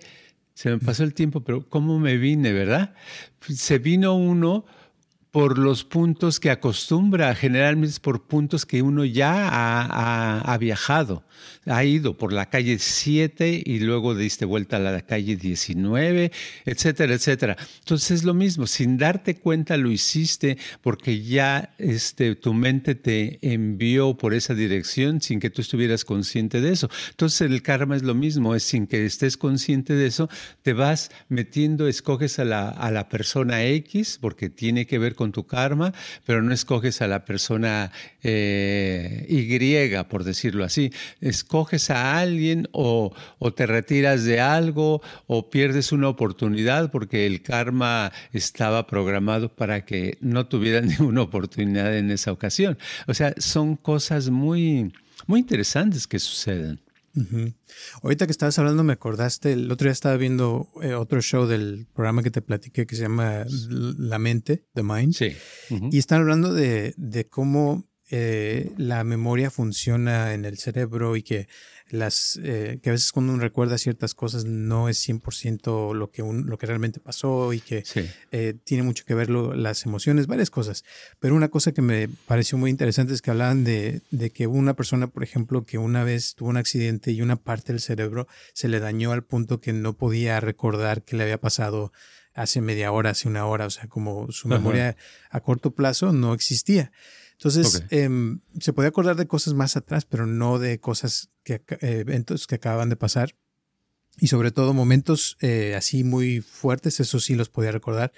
se 0.54 0.70
me 0.70 0.80
pasó 0.80 1.04
el 1.04 1.14
tiempo, 1.14 1.42
pero 1.42 1.68
¿cómo 1.68 2.00
me 2.00 2.18
vine, 2.18 2.54
verdad? 2.54 2.94
Se 3.42 3.80
vino 3.80 4.16
uno 4.16 4.66
por 5.32 5.58
los 5.58 5.86
puntos 5.86 6.42
que 6.42 6.52
acostumbra, 6.52 7.34
generalmente 7.36 7.92
es 7.92 8.02
por 8.02 8.24
puntos 8.24 8.66
que 8.66 8.82
uno 8.82 9.06
ya 9.06 9.48
ha, 10.44 10.58
viajado, 10.58 11.24
ha 11.66 11.86
ido 11.86 12.18
por 12.18 12.34
la 12.34 12.50
calle 12.50 12.80
7 12.80 13.64
y 13.66 13.80
luego 13.80 14.14
diste 14.14 14.44
vuelta 14.44 14.76
a 14.76 14.80
la 14.82 15.02
calle 15.02 15.38
19, 15.38 16.34
etcétera, 16.66 17.14
etcétera. 17.14 17.56
Entonces 17.80 18.12
es 18.12 18.24
lo 18.26 18.34
mismo, 18.34 18.68
sin 18.68 18.98
darte 18.98 19.36
cuenta 19.36 19.78
lo 19.78 19.90
hiciste 19.90 20.58
porque 20.82 21.22
ya 21.22 21.76
este, 21.78 22.36
tu 22.36 22.54
mente 22.54 22.96
te 22.96 23.40
envió 23.42 24.18
por 24.18 24.34
esa 24.34 24.54
dirección 24.54 25.22
sin 25.22 25.40
que 25.40 25.50
tú 25.50 25.62
estuvieras 25.62 26.04
consciente 26.04 26.60
de 26.60 26.74
eso. 26.74 26.90
Entonces 27.12 27.40
el 27.40 27.62
karma 27.62 27.96
es 27.96 28.04
lo 28.04 28.16
mismo, 28.16 28.54
es 28.54 28.64
sin 28.64 28.86
que 28.86 29.06
estés 29.06 29.38
consciente 29.38 29.94
de 29.94 30.08
eso, 30.08 30.30
te 30.62 30.74
vas 30.74 31.10
metiendo, 31.30 31.88
escoges 31.88 32.38
a 32.38 32.44
la, 32.44 32.68
a 32.68 32.92
la 32.92 33.08
persona 33.08 33.64
X 33.64 34.18
porque 34.20 34.50
tiene 34.50 34.86
que 34.86 35.00
ver 35.00 35.16
con 35.16 35.21
con 35.22 35.32
tu 35.32 35.46
karma, 35.46 35.94
pero 36.26 36.42
no 36.42 36.52
escoges 36.52 37.00
a 37.04 37.08
la 37.08 37.26
persona 37.26 37.92
eh, 38.24 39.28
Y, 39.30 40.04
por 40.10 40.24
decirlo 40.24 40.64
así. 40.64 40.92
Escoges 41.20 41.92
a 41.92 42.18
alguien 42.18 42.68
o, 42.72 43.14
o 43.38 43.54
te 43.54 43.68
retiras 43.68 44.24
de 44.24 44.40
algo 44.40 45.04
o 45.28 45.52
pierdes 45.52 45.92
una 45.92 46.10
oportunidad 46.10 46.90
porque 46.90 47.28
el 47.28 47.44
karma 47.44 48.12
estaba 48.34 48.88
programado 48.88 49.50
para 49.50 49.86
que 49.86 50.18
no 50.22 50.48
tuvieras 50.48 50.86
ninguna 51.00 51.22
oportunidad 51.22 51.96
en 51.96 52.10
esa 52.10 52.32
ocasión. 52.32 52.80
O 53.06 53.14
sea, 53.14 53.36
son 53.38 53.76
cosas 53.76 54.32
muy, 54.32 54.92
muy 55.28 55.42
interesantes 55.42 56.08
que 56.08 56.18
suceden. 56.18 56.80
Ahorita 58.04 58.26
que 58.26 58.32
estabas 58.32 58.58
hablando 58.60 58.84
me 58.84 58.94
acordaste, 58.94 59.54
el 59.54 59.72
otro 59.72 59.86
día 59.86 59.92
estaba 59.92 60.18
viendo 60.18 60.70
eh, 60.82 60.94
otro 60.94 61.22
show 61.22 61.46
del 61.46 61.88
programa 61.94 62.24
que 62.24 62.32
te 62.32 62.42
platiqué 62.42 62.86
que 62.86 62.96
se 62.96 63.04
llama 63.04 63.46
La 63.48 64.20
Mente, 64.20 64.66
The 64.74 64.84
Mind. 64.84 65.14
Sí. 65.14 65.36
Y 65.70 65.98
están 65.98 66.22
hablando 66.22 66.54
de, 66.54 66.94
de 66.98 67.28
cómo 67.28 67.92
eh, 68.14 68.74
la 68.78 69.06
memoria 69.06 69.50
funciona 69.50 70.34
en 70.34 70.44
el 70.44 70.58
cerebro 70.58 71.16
y 71.16 71.24
que 71.24 71.48
las 71.92 72.40
eh, 72.44 72.80
que 72.82 72.90
a 72.90 72.94
veces 72.94 73.12
cuando 73.12 73.34
uno 73.34 73.42
recuerda 73.42 73.78
ciertas 73.78 74.16
cosas 74.16 74.46
no 74.46 74.90
es 74.90 75.08
100% 75.08 75.94
lo 75.94 76.10
que 76.12 76.22
un, 76.22 76.48
lo 76.48 76.58
que 76.58 76.66
realmente 76.66 77.00
pasó 77.00 77.54
y 77.54 77.60
que 77.60 77.84
eh, 78.32 78.56
tiene 78.64 78.84
mucho 78.84 79.06
que 79.06 79.14
ver 79.14 79.30
las 79.30 79.86
emociones, 79.86 80.28
varias 80.28 80.50
cosas. 80.50 80.84
Pero 81.20 81.36
una 81.36 81.50
cosa 81.50 81.72
que 81.72 81.82
me 81.82 82.10
pareció 82.28 82.58
muy 82.58 82.70
interesante 82.70 83.14
es 83.14 83.22
que 83.22 83.32
hablaban 83.32 83.64
de, 83.64 84.02
de 84.12 84.32
que 84.32 84.48
una 84.48 84.74
persona, 84.76 85.08
por 85.08 85.24
ejemplo, 85.24 85.66
que 85.66 85.78
una 85.78 86.04
vez 86.04 86.36
tuvo 86.36 86.50
un 86.50 86.58
accidente 86.58 87.12
y 87.12 87.22
una 87.22 87.36
parte 87.36 87.74
del 87.74 87.82
cerebro 87.82 88.28
se 88.54 88.68
le 88.68 88.80
dañó 88.80 89.12
al 89.12 89.24
punto 89.24 89.60
que 89.60 89.74
no 89.74 89.94
podía 89.94 90.40
recordar 90.40 91.04
qué 91.04 91.16
le 91.16 91.24
había 91.24 91.40
pasado 91.40 91.92
hace 92.34 92.62
media 92.62 92.92
hora, 92.92 93.12
hace 93.12 93.28
una 93.28 93.46
hora, 93.46 93.66
o 93.66 93.70
sea, 93.70 93.88
como 93.88 94.32
su 94.32 94.48
memoria 94.48 94.96
a 95.30 95.42
corto 95.42 95.72
plazo 95.72 96.14
no 96.14 96.34
existía. 96.34 96.92
Entonces, 97.44 97.86
em, 97.90 98.42
se 98.60 98.72
podía 98.72 98.90
acordar 98.90 99.16
de 99.16 99.26
cosas 99.26 99.56
más 99.56 99.76
atrás, 99.76 100.06
pero 100.06 100.28
no 100.28 100.60
de 100.60 100.80
cosas 100.80 101.32
que, 101.44 101.56
eh, 101.56 102.00
eventos 102.02 102.46
que 102.46 102.56
acaban 102.56 102.90
de 102.90 102.96
pasar. 102.96 103.36
Y 104.20 104.28
sobre 104.28 104.52
todo 104.52 104.76
momentos 104.76 105.38
eh, 105.42 105.74
así 105.76 106.04
muy 106.04 106.42
fuertes, 106.42 107.00
eso 107.00 107.20
sí 107.20 107.34
los 107.34 107.50
podía 107.50 107.72
recordar. 107.72 108.12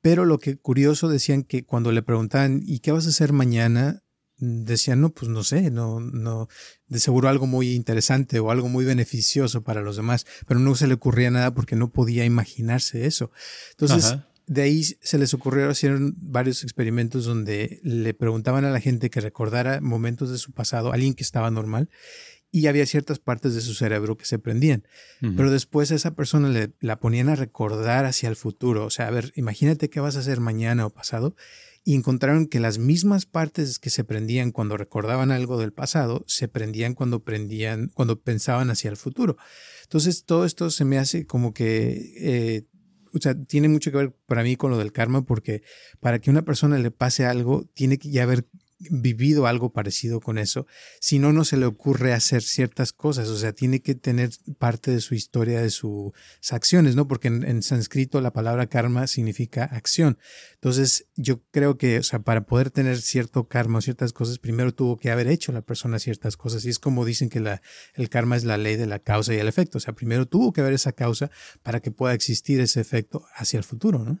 Pero 0.00 0.26
lo 0.26 0.38
que 0.38 0.58
curioso 0.58 1.08
decían 1.08 1.42
que 1.42 1.64
cuando 1.64 1.90
le 1.90 2.02
preguntaban, 2.02 2.62
¿y 2.64 2.78
qué 2.78 2.92
vas 2.92 3.06
a 3.06 3.08
hacer 3.08 3.32
mañana? 3.32 4.04
Decían, 4.36 5.00
no, 5.00 5.10
pues 5.10 5.28
no 5.28 5.42
sé, 5.42 5.72
no, 5.72 5.98
no, 5.98 6.48
de 6.86 7.00
seguro 7.00 7.28
algo 7.28 7.48
muy 7.48 7.72
interesante 7.72 8.38
o 8.38 8.52
algo 8.52 8.68
muy 8.68 8.84
beneficioso 8.84 9.64
para 9.64 9.82
los 9.82 9.96
demás, 9.96 10.24
pero 10.46 10.60
no 10.60 10.76
se 10.76 10.86
le 10.86 10.94
ocurría 10.94 11.32
nada 11.32 11.52
porque 11.52 11.74
no 11.74 11.90
podía 11.90 12.24
imaginarse 12.24 13.06
eso. 13.06 13.32
Entonces, 13.72 14.18
de 14.52 14.62
ahí 14.62 14.84
se 14.84 15.18
les 15.18 15.32
ocurrió 15.32 15.70
hacer 15.70 15.98
varios 16.16 16.62
experimentos 16.62 17.24
donde 17.24 17.80
le 17.82 18.12
preguntaban 18.12 18.64
a 18.64 18.70
la 18.70 18.80
gente 18.80 19.08
que 19.08 19.20
recordara 19.20 19.80
momentos 19.80 20.30
de 20.30 20.38
su 20.38 20.52
pasado, 20.52 20.92
alguien 20.92 21.14
que 21.14 21.22
estaba 21.22 21.50
normal, 21.50 21.88
y 22.50 22.66
había 22.66 22.84
ciertas 22.84 23.18
partes 23.18 23.54
de 23.54 23.62
su 23.62 23.72
cerebro 23.72 24.18
que 24.18 24.26
se 24.26 24.38
prendían. 24.38 24.86
Pero 25.20 25.50
después 25.50 25.90
a 25.90 25.94
esa 25.94 26.14
persona 26.14 26.50
le 26.50 26.74
la 26.80 27.00
ponían 27.00 27.30
a 27.30 27.34
recordar 27.34 28.04
hacia 28.04 28.28
el 28.28 28.36
futuro. 28.36 28.84
O 28.84 28.90
sea, 28.90 29.08
a 29.08 29.10
ver, 29.10 29.32
imagínate 29.36 29.88
qué 29.88 30.00
vas 30.00 30.16
a 30.16 30.18
hacer 30.18 30.40
mañana 30.40 30.84
o 30.84 30.90
pasado. 30.90 31.34
Y 31.82 31.94
encontraron 31.94 32.46
que 32.46 32.60
las 32.60 32.78
mismas 32.78 33.24
partes 33.24 33.78
que 33.78 33.88
se 33.88 34.04
prendían 34.04 34.52
cuando 34.52 34.76
recordaban 34.76 35.32
algo 35.32 35.58
del 35.58 35.72
pasado 35.72 36.24
se 36.28 36.46
prendían 36.46 36.94
cuando 36.94 37.24
prendían, 37.24 37.90
cuando 37.94 38.20
pensaban 38.20 38.70
hacia 38.70 38.90
el 38.90 38.98
futuro. 38.98 39.38
Entonces, 39.84 40.24
todo 40.24 40.44
esto 40.44 40.70
se 40.70 40.84
me 40.84 40.98
hace 40.98 41.26
como 41.26 41.54
que 41.54 42.12
eh, 42.18 42.66
o 43.14 43.18
sea, 43.20 43.34
tiene 43.34 43.68
mucho 43.68 43.90
que 43.90 43.96
ver 43.98 44.16
para 44.26 44.42
mí 44.42 44.56
con 44.56 44.70
lo 44.70 44.78
del 44.78 44.92
karma, 44.92 45.22
porque 45.24 45.62
para 46.00 46.18
que 46.18 46.30
una 46.30 46.42
persona 46.42 46.78
le 46.78 46.90
pase 46.90 47.24
algo, 47.24 47.64
tiene 47.74 47.98
que 47.98 48.10
ya 48.10 48.22
haber 48.22 48.46
vivido 48.90 49.46
algo 49.46 49.72
parecido 49.72 50.20
con 50.20 50.38
eso, 50.38 50.66
si 51.00 51.18
no, 51.18 51.32
no 51.32 51.44
se 51.44 51.56
le 51.56 51.66
ocurre 51.66 52.12
hacer 52.12 52.42
ciertas 52.42 52.92
cosas, 52.92 53.28
o 53.28 53.36
sea, 53.36 53.52
tiene 53.52 53.80
que 53.80 53.94
tener 53.94 54.30
parte 54.58 54.90
de 54.90 55.00
su 55.00 55.14
historia, 55.14 55.60
de 55.60 55.70
sus 55.70 56.12
acciones, 56.50 56.96
¿no? 56.96 57.08
Porque 57.08 57.28
en, 57.28 57.62
sánscrito 57.62 58.20
la 58.20 58.32
palabra 58.32 58.66
karma 58.66 59.06
significa 59.06 59.64
acción. 59.64 60.18
Entonces, 60.54 61.06
yo 61.16 61.42
creo 61.50 61.76
que, 61.76 61.98
o 61.98 62.02
sea, 62.02 62.20
para 62.20 62.46
poder 62.46 62.70
tener 62.70 63.00
cierto 63.00 63.48
karma 63.48 63.78
o 63.78 63.82
ciertas 63.82 64.12
cosas, 64.12 64.38
primero 64.38 64.74
tuvo 64.74 64.96
que 64.96 65.10
haber 65.10 65.28
hecho 65.28 65.52
la 65.52 65.62
persona 65.62 65.98
ciertas 65.98 66.36
cosas, 66.36 66.64
y 66.64 66.70
es 66.70 66.78
como 66.78 67.04
dicen 67.04 67.28
que 67.28 67.40
la, 67.40 67.62
el 67.94 68.08
karma 68.08 68.36
es 68.36 68.44
la 68.44 68.56
ley 68.56 68.76
de 68.76 68.86
la 68.86 68.98
causa 68.98 69.34
y 69.34 69.38
el 69.38 69.48
efecto, 69.48 69.78
o 69.78 69.80
sea, 69.80 69.94
primero 69.94 70.26
tuvo 70.26 70.52
que 70.52 70.60
haber 70.60 70.72
esa 70.74 70.92
causa 70.92 71.30
para 71.62 71.80
que 71.80 71.90
pueda 71.90 72.14
existir 72.14 72.60
ese 72.60 72.80
efecto 72.80 73.24
hacia 73.34 73.58
el 73.58 73.64
futuro, 73.64 74.00
¿no? 74.00 74.20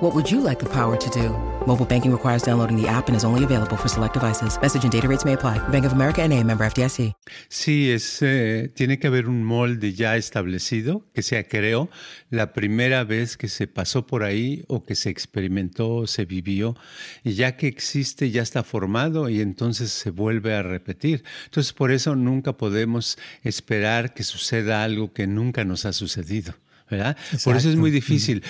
What 0.00 0.14
would 0.14 0.30
you 0.30 0.40
like 0.40 0.58
the 0.58 0.68
power 0.68 0.96
to 0.96 1.10
do? 1.10 1.28
Mobile 1.66 1.84
banking 1.84 2.10
requires 2.10 2.42
downloading 2.42 2.74
the 2.74 2.88
app 2.88 3.08
and 3.08 3.16
is 3.16 3.22
only 3.22 3.44
available 3.44 3.76
for 3.76 3.88
select 3.88 4.14
devices. 4.14 4.58
Message 4.62 4.82
and 4.82 4.90
data 4.90 5.06
rates 5.06 5.26
may 5.26 5.34
apply. 5.34 5.58
Bank 5.68 5.84
of 5.84 5.92
America 5.92 6.26
NA, 6.26 6.42
member 6.42 6.64
FDIC. 6.64 7.12
Sí, 7.50 7.90
es, 7.90 8.22
eh, 8.22 8.72
tiene 8.74 8.98
que 8.98 9.08
haber 9.08 9.28
un 9.28 9.44
molde 9.44 9.92
ya 9.92 10.16
establecido 10.16 11.04
que 11.12 11.20
se 11.20 11.46
creó 11.46 11.90
la 12.30 12.54
primera 12.54 13.04
vez 13.04 13.36
que 13.36 13.48
se 13.48 13.66
pasó 13.66 14.06
por 14.06 14.22
ahí 14.22 14.64
o 14.68 14.84
que 14.84 14.94
se 14.94 15.10
experimentó, 15.10 16.06
se 16.06 16.24
vivió, 16.24 16.76
y 17.22 17.34
ya 17.34 17.58
que 17.58 17.66
existe, 17.66 18.30
ya 18.30 18.40
está 18.40 18.62
formado 18.62 19.28
y 19.28 19.42
entonces 19.42 19.90
se 19.90 20.08
vuelve 20.08 20.54
a 20.54 20.62
repetir. 20.62 21.24
Entonces, 21.44 21.74
por 21.74 21.92
eso 21.92 22.16
nunca 22.16 22.54
podemos 22.54 23.18
esperar 23.42 24.14
que 24.14 24.22
suceda 24.22 24.82
algo 24.82 25.12
que 25.12 25.26
nunca 25.26 25.66
nos 25.66 25.84
ha 25.84 25.92
sucedido. 25.92 26.54
¿verdad? 26.90 27.16
Por 27.44 27.56
eso 27.56 27.70
es 27.70 27.76
muy 27.76 27.90
difícil. 27.90 28.42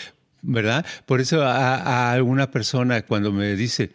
¿Verdad? 0.43 0.85
Por 1.07 1.21
eso 1.21 1.43
a, 1.43 2.13
alguna 2.13 2.51
persona 2.51 3.03
cuando 3.03 3.33
me 3.33 3.57
dice, 3.57 3.93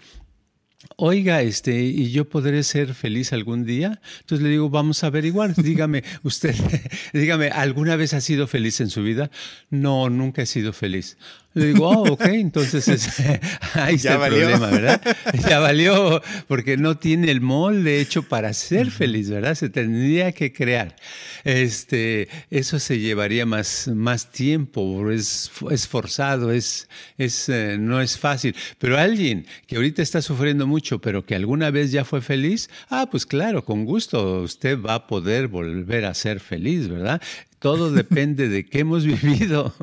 oiga, 0.97 1.41
este, 1.41 1.81
¿y 1.81 2.11
yo 2.11 2.29
podré 2.29 2.63
ser 2.63 2.93
feliz 2.93 3.33
algún 3.33 3.65
día? 3.65 4.01
Entonces 4.21 4.43
le 4.43 4.49
digo, 4.49 4.69
vamos 4.69 5.03
a 5.03 5.07
averiguar. 5.07 5.55
Dígame, 5.61 6.03
usted, 6.23 6.55
dígame, 7.13 7.49
¿alguna 7.49 7.95
vez 7.95 8.13
ha 8.13 8.21
sido 8.21 8.47
feliz 8.47 8.79
en 8.81 8.89
su 8.89 9.03
vida? 9.03 9.31
No, 9.69 10.09
nunca 10.09 10.41
he 10.41 10.45
sido 10.45 10.73
feliz. 10.73 11.17
Le 11.55 11.67
digo, 11.67 11.87
oh, 11.87 12.11
ok, 12.11 12.25
entonces 12.25 12.85
ahí 13.75 13.95
está 13.95 14.15
el 14.15 14.33
problema, 14.33 14.67
¿verdad? 14.69 15.01
Ya 15.49 15.59
valió, 15.59 16.21
porque 16.47 16.75
no 16.75 16.97
tiene 16.97 17.31
el 17.31 17.39
molde 17.39 18.01
hecho 18.01 18.23
para 18.23 18.51
ser 18.51 18.91
feliz, 18.91 19.29
¿verdad? 19.29 19.55
Se 19.55 19.69
tendría 19.69 20.33
que 20.33 20.51
crear. 20.51 20.97
Este, 21.45 22.27
eso 22.51 22.77
se 22.77 22.99
llevaría 22.99 23.45
más, 23.45 23.87
más 23.87 24.31
tiempo, 24.31 25.09
es, 25.09 25.49
es 25.71 25.87
forzado, 25.87 26.51
es, 26.51 26.89
es, 27.17 27.47
eh, 27.47 27.77
no 27.79 28.01
es 28.01 28.17
fácil. 28.17 28.53
Pero 28.77 28.97
alguien 28.97 29.45
que 29.65 29.77
ahorita 29.77 30.01
está 30.01 30.21
sufriendo 30.21 30.67
mucho, 30.67 30.99
pero 30.99 31.25
que 31.25 31.35
alguna 31.35 31.71
vez 31.71 31.89
ya 31.89 32.03
fue 32.03 32.21
feliz, 32.21 32.69
ah, 32.89 33.07
pues 33.09 33.25
claro, 33.25 33.63
con 33.63 33.85
gusto 33.85 34.41
usted 34.41 34.77
va 34.81 34.95
a 34.95 35.07
poder 35.07 35.47
volver 35.47 36.03
a 36.03 36.13
ser 36.13 36.41
feliz, 36.41 36.89
¿verdad? 36.89 37.21
Todo 37.59 37.91
depende 37.91 38.49
de 38.49 38.65
qué 38.65 38.79
hemos 38.79 39.05
vivido 39.21 39.73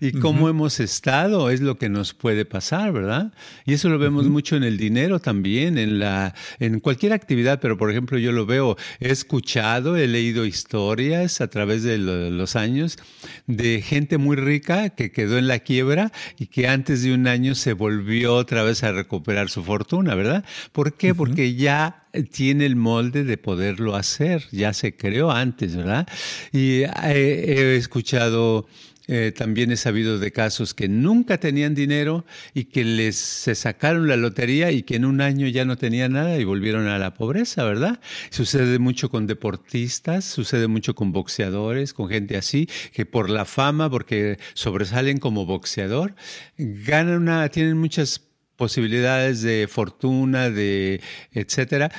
y 0.00 0.12
cómo 0.12 0.48
hemos 0.48 0.80
estado, 0.80 1.50
es 1.50 1.60
lo 1.60 1.78
que 1.78 1.88
nos 1.88 2.12
puede 2.14 2.44
pasar, 2.44 2.92
¿verdad? 2.92 3.32
Y 3.64 3.74
eso 3.74 3.88
lo 3.88 3.98
vemos 3.98 4.28
mucho 4.28 4.56
en 4.56 4.64
el 4.64 4.76
dinero 4.76 5.20
también, 5.20 5.78
en, 5.78 5.98
la, 5.98 6.34
en 6.58 6.80
cualquier 6.80 7.12
actividad, 7.12 7.60
pero 7.60 7.78
por 7.78 7.90
ejemplo 7.90 8.18
yo 8.18 8.32
lo 8.32 8.46
veo, 8.46 8.76
he 9.00 9.10
escuchado, 9.10 9.96
he 9.96 10.06
leído 10.08 10.44
historias 10.44 11.40
a 11.40 11.48
través 11.48 11.82
de 11.82 11.98
los 11.98 12.56
años 12.56 12.98
de 13.46 13.82
gente 13.82 14.18
muy 14.18 14.36
rica 14.36 14.90
que 14.90 15.12
quedó 15.12 15.38
en 15.38 15.46
la 15.46 15.60
quiebra 15.60 16.12
y 16.38 16.46
que 16.46 16.68
antes 16.68 17.02
de 17.02 17.14
un 17.14 17.26
año 17.26 17.54
se 17.54 17.72
volvió 17.72 18.34
otra 18.34 18.62
vez 18.62 18.82
a 18.82 18.92
recuperar 18.92 19.48
su 19.48 19.62
fortuna, 19.62 20.14
¿verdad? 20.14 20.44
¿Por 20.72 20.94
qué? 20.94 21.14
Porque 21.14 21.54
ya 21.54 22.01
tiene 22.30 22.66
el 22.66 22.76
molde 22.76 23.24
de 23.24 23.38
poderlo 23.38 23.94
hacer, 23.96 24.44
ya 24.50 24.72
se 24.72 24.96
creó 24.96 25.30
antes, 25.30 25.76
¿verdad? 25.76 26.06
Y 26.52 26.82
eh, 26.82 26.90
he, 27.04 27.76
escuchado, 27.76 28.66
eh, 29.08 29.32
también 29.34 29.72
he 29.72 29.76
sabido 29.76 30.18
de 30.18 30.30
casos 30.30 30.74
que 30.74 30.88
nunca 30.88 31.38
tenían 31.38 31.74
dinero 31.74 32.26
y 32.52 32.64
que 32.64 32.84
les 32.84 33.16
se 33.16 33.54
sacaron 33.54 34.08
la 34.08 34.16
lotería 34.16 34.70
y 34.72 34.82
que 34.82 34.96
en 34.96 35.06
un 35.06 35.20
año 35.20 35.48
ya 35.48 35.64
no 35.64 35.76
tenían 35.76 36.12
nada 36.12 36.38
y 36.38 36.44
volvieron 36.44 36.86
a 36.86 36.98
la 36.98 37.14
pobreza, 37.14 37.64
¿verdad? 37.64 38.00
Sucede 38.30 38.78
mucho 38.78 39.08
con 39.08 39.26
deportistas, 39.26 40.24
sucede 40.24 40.68
mucho 40.68 40.94
con 40.94 41.12
boxeadores, 41.12 41.94
con 41.94 42.08
gente 42.08 42.36
así, 42.36 42.68
que 42.92 43.06
por 43.06 43.30
la 43.30 43.46
fama, 43.46 43.88
porque 43.88 44.38
sobresalen 44.52 45.18
como 45.18 45.46
boxeador, 45.46 46.14
ganan 46.58 47.22
una, 47.22 47.48
tienen 47.48 47.78
muchas 47.78 48.31
posibilidades 48.62 49.42
de 49.42 49.66
fortuna, 49.68 50.48
de 50.48 51.00
etcétera, 51.32 51.90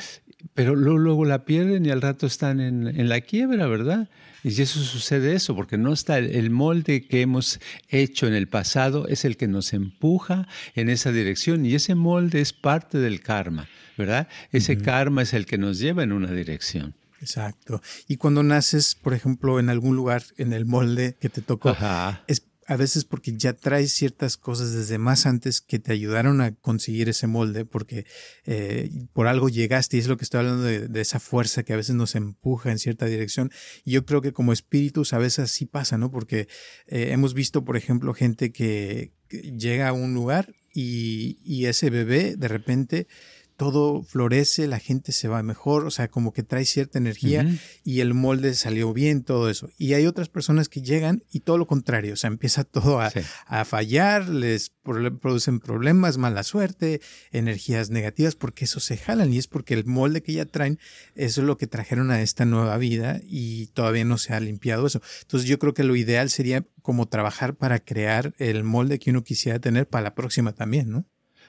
pero 0.54 0.78
luego, 0.78 1.26
la 1.26 1.44
pierden 1.44 1.86
y 1.86 1.90
al 1.90 2.02
rato 2.02 2.26
están 2.26 2.62
en, 2.62 3.10
la 3.10 3.20
quiebra, 3.20 3.68
¿verdad? 3.68 4.10
Y 4.46 4.62
eso 4.62 4.80
sucede 4.80 5.36
eso, 5.36 5.58
porque 5.58 5.78
no 5.78 5.92
está 5.92 6.20
el 6.20 6.52
molde 6.52 7.06
que 7.06 7.20
hemos 7.20 7.60
hecho 7.90 8.28
en 8.28 8.34
el 8.34 8.48
pasado, 8.48 9.10
es 9.10 9.26
el 9.26 9.36
que 9.36 9.50
nos 9.50 9.74
empuja 9.74 10.48
en 10.74 10.90
esa 10.90 11.12
dirección 11.12 11.66
y 11.66 11.76
ese 11.76 11.96
molde 11.96 12.40
es 12.40 12.54
parte 12.54 12.98
del 12.98 13.20
karma, 13.20 13.68
¿verdad? 13.98 14.30
Ese 14.54 14.78
karma 14.78 15.24
es 15.24 15.34
el 15.34 15.46
que 15.46 15.58
nos 15.58 15.80
lleva 15.80 16.02
en 16.04 16.14
una 16.14 16.32
dirección. 16.32 16.96
Exacto. 17.20 17.82
Y 18.08 18.16
cuando 18.16 18.42
naces, 18.42 18.96
por 18.96 19.14
ejemplo, 19.14 19.60
en 19.60 19.68
algún 19.68 19.98
lugar, 19.98 20.24
en 20.38 20.54
el 20.54 20.66
molde 20.66 21.18
que 21.20 21.28
te 21.28 21.42
tocó, 21.42 21.76
es 22.28 22.40
a 22.68 22.76
veces 22.76 23.06
porque 23.06 23.34
ya 23.36 23.54
traes 23.54 23.92
ciertas 23.92 24.38
cosas 24.38 24.74
desde 24.74 24.98
más 24.98 25.26
antes 25.26 25.62
que 25.62 25.80
te 25.80 25.94
ayudaron 25.94 26.42
a 26.42 26.56
conseguir 26.56 27.10
ese 27.10 27.28
molde, 27.28 27.66
porque 27.66 28.06
eh, 28.46 28.90
por 29.14 29.28
algo 29.28 29.50
llegaste, 29.50 29.98
y 29.98 30.00
es 30.00 30.08
lo 30.08 30.18
que 30.18 30.24
estoy 30.24 30.40
hablando 30.40 30.64
de, 30.64 31.02
esa 31.02 31.20
fuerza 31.20 31.64
que 31.64 31.74
a 31.74 31.78
veces 31.78 31.96
nos 31.96 32.16
empuja 32.16 32.72
en 32.72 32.80
cierta 32.80 33.06
dirección. 33.06 33.52
Y 33.84 33.92
yo 33.92 34.06
creo 34.06 34.22
que 34.22 34.34
como 34.34 34.54
espíritus 34.54 35.14
a 35.14 35.18
veces 35.18 35.40
así 35.40 35.66
pasa, 35.66 35.98
¿no? 35.98 36.12
Porque 36.12 36.48
eh, 36.88 37.10
hemos 37.12 37.34
visto, 37.34 37.66
por 37.66 37.78
ejemplo, 37.78 38.14
gente 38.14 38.52
que, 38.52 39.12
llega 39.58 39.88
a 39.88 39.94
un 39.94 40.14
lugar 40.14 40.54
y 40.76 41.66
ese 41.66 41.90
bebé 41.90 42.36
de 42.36 42.48
repente 42.48 43.08
todo 43.56 44.04
florece, 44.04 44.68
la 44.68 44.80
gente 44.80 45.12
se 45.12 45.28
va 45.28 45.44
mejor, 45.44 45.86
o 45.86 45.92
sea, 45.92 46.08
como 46.08 46.34
que 46.34 46.44
trae 46.44 46.66
cierta 46.66 46.98
energía 46.98 47.46
y 47.84 48.00
el 48.00 48.14
molde 48.14 48.54
salió 48.56 48.94
bien, 48.94 49.24
todo 49.24 49.50
eso. 49.50 49.70
Y 49.78 49.94
hay 49.94 50.06
otras 50.06 50.30
personas 50.30 50.70
que 50.70 50.82
llegan 50.82 51.24
y 51.32 51.42
todo 51.42 51.58
lo 51.58 51.68
contrario, 51.68 52.14
o 52.14 52.18
sea, 52.18 52.30
empieza 52.30 52.64
todo 52.64 53.00
a, 53.00 53.66
fallar, 53.66 54.30
les 54.30 54.72
producen 55.22 55.60
problemas, 55.60 56.18
mala 56.18 56.44
suerte, 56.44 57.02
energías 57.32 57.90
negativas, 57.90 58.36
porque 58.36 58.66
eso 58.66 58.80
se 58.80 58.98
jalan 58.98 59.34
y 59.34 59.38
es 59.38 59.48
porque 59.48 59.74
el 59.74 59.86
molde 59.86 60.22
que 60.22 60.34
ya 60.34 60.46
traen, 60.46 60.80
eso 61.16 61.42
es 61.42 61.48
lo 61.48 61.58
que 61.58 61.68
trajeron 61.68 62.12
a 62.12 62.22
esta 62.22 62.46
nueva 62.46 62.78
vida 62.78 63.22
y 63.24 63.68
todavía 63.68 64.06
no 64.06 64.18
se 64.18 64.34
ha 64.34 64.40
limpiado 64.40 64.88
eso. 64.88 65.02
Entonces 65.22 65.48
yo 65.48 65.60
creo 65.60 65.74
que 65.74 65.84
lo 65.84 65.96
ideal 65.96 66.30
sería 66.30 66.66
como 66.82 67.08
trabajar 67.08 67.56
para 67.56 67.80
crear 67.80 68.34
el 68.38 68.64
molde 68.64 69.00
que 69.00 69.12
uno 69.12 69.24
quisiera 69.24 69.60
tener 69.60 69.88
para 69.88 70.04
la 70.04 70.16
próxima 70.16 70.54
también, 70.54 70.90
¿no? 70.90 71.06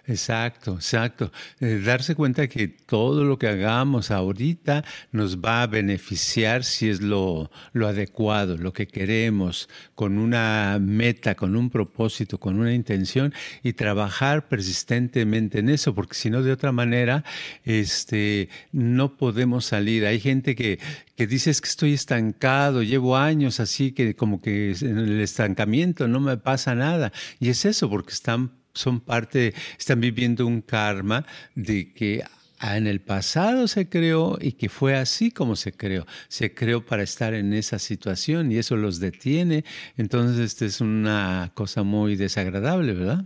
Exacto, 0.07 0.75
exacto. 0.75 1.33
Eh, 1.61 1.81
darse 1.83 2.15
cuenta 2.15 2.47
que 2.47 2.69
todo 2.69 3.25
lo 3.25 3.39
que 3.39 3.49
hagamos 3.49 4.11
ahorita 4.11 4.85
nos 5.13 5.39
va 5.39 5.63
a 5.63 5.67
beneficiar 5.67 6.63
si 6.65 6.91
es 6.91 7.01
lo, 7.01 7.51
lo, 7.73 7.89
adecuado, 7.89 8.59
lo 8.59 8.75
que 8.75 8.87
queremos, 8.87 9.67
con 9.95 10.19
una 10.19 10.79
meta, 10.79 11.35
con 11.35 11.57
un 11.57 11.71
propósito, 11.71 12.39
con 12.39 12.61
una 12.61 12.75
intención 12.75 13.33
y 13.63 13.73
trabajar 13.73 14.47
persistentemente 14.47 15.61
en 15.61 15.71
eso, 15.71 15.95
porque 15.95 16.15
si 16.17 16.29
no, 16.29 16.43
de 16.43 16.53
otra 16.53 16.71
manera, 16.71 17.25
este, 17.65 18.51
no 18.73 19.17
podemos 19.17 19.65
salir. 19.65 20.05
Hay 20.05 20.21
gente 20.21 20.55
que, 20.55 20.81
que 21.17 21.27
dice 21.27 21.51
es 21.51 21.63
que 21.63 21.69
estoy 21.69 21.95
estancado, 21.95 22.83
llevo 22.83 23.17
años 23.17 23.59
así 23.59 23.93
que 23.93 24.15
como 24.17 24.43
que 24.43 24.73
en 24.83 24.99
el 24.99 25.21
estancamiento 25.23 26.09
no 26.09 26.21
me 26.21 26.37
pasa 26.37 26.75
nada. 26.75 27.11
Y 27.41 27.49
es 27.49 27.65
eso, 27.65 27.89
porque 27.89 28.13
están 28.13 28.64
son 28.75 29.01
parte, 29.01 29.55
están 29.79 30.01
viviendo 30.01 30.47
un 30.47 30.61
karma 30.61 31.25
de 31.55 31.93
que 31.93 32.25
en 32.61 32.87
el 32.87 33.01
pasado 33.01 33.69
se 33.69 33.89
creó 33.89 34.39
y 34.41 34.53
que 34.53 34.69
fue 34.69 34.97
así 34.97 35.31
como 35.31 35.57
se 35.57 35.73
creó. 35.73 36.07
Se 36.29 36.55
creó 36.55 36.85
para 36.85 37.03
estar 37.03 37.35
en 37.35 37.53
esa 37.53 37.79
situación 37.79 38.51
y 38.51 38.59
eso 38.59 38.77
los 38.77 39.01
detiene. 39.01 39.65
Entonces, 39.97 40.39
esta 40.39 40.65
es 40.65 40.81
una 40.81 41.53
cosa 41.55 41.83
muy 41.83 42.17
desagradable, 42.17 42.95
¿verdad? 42.95 43.25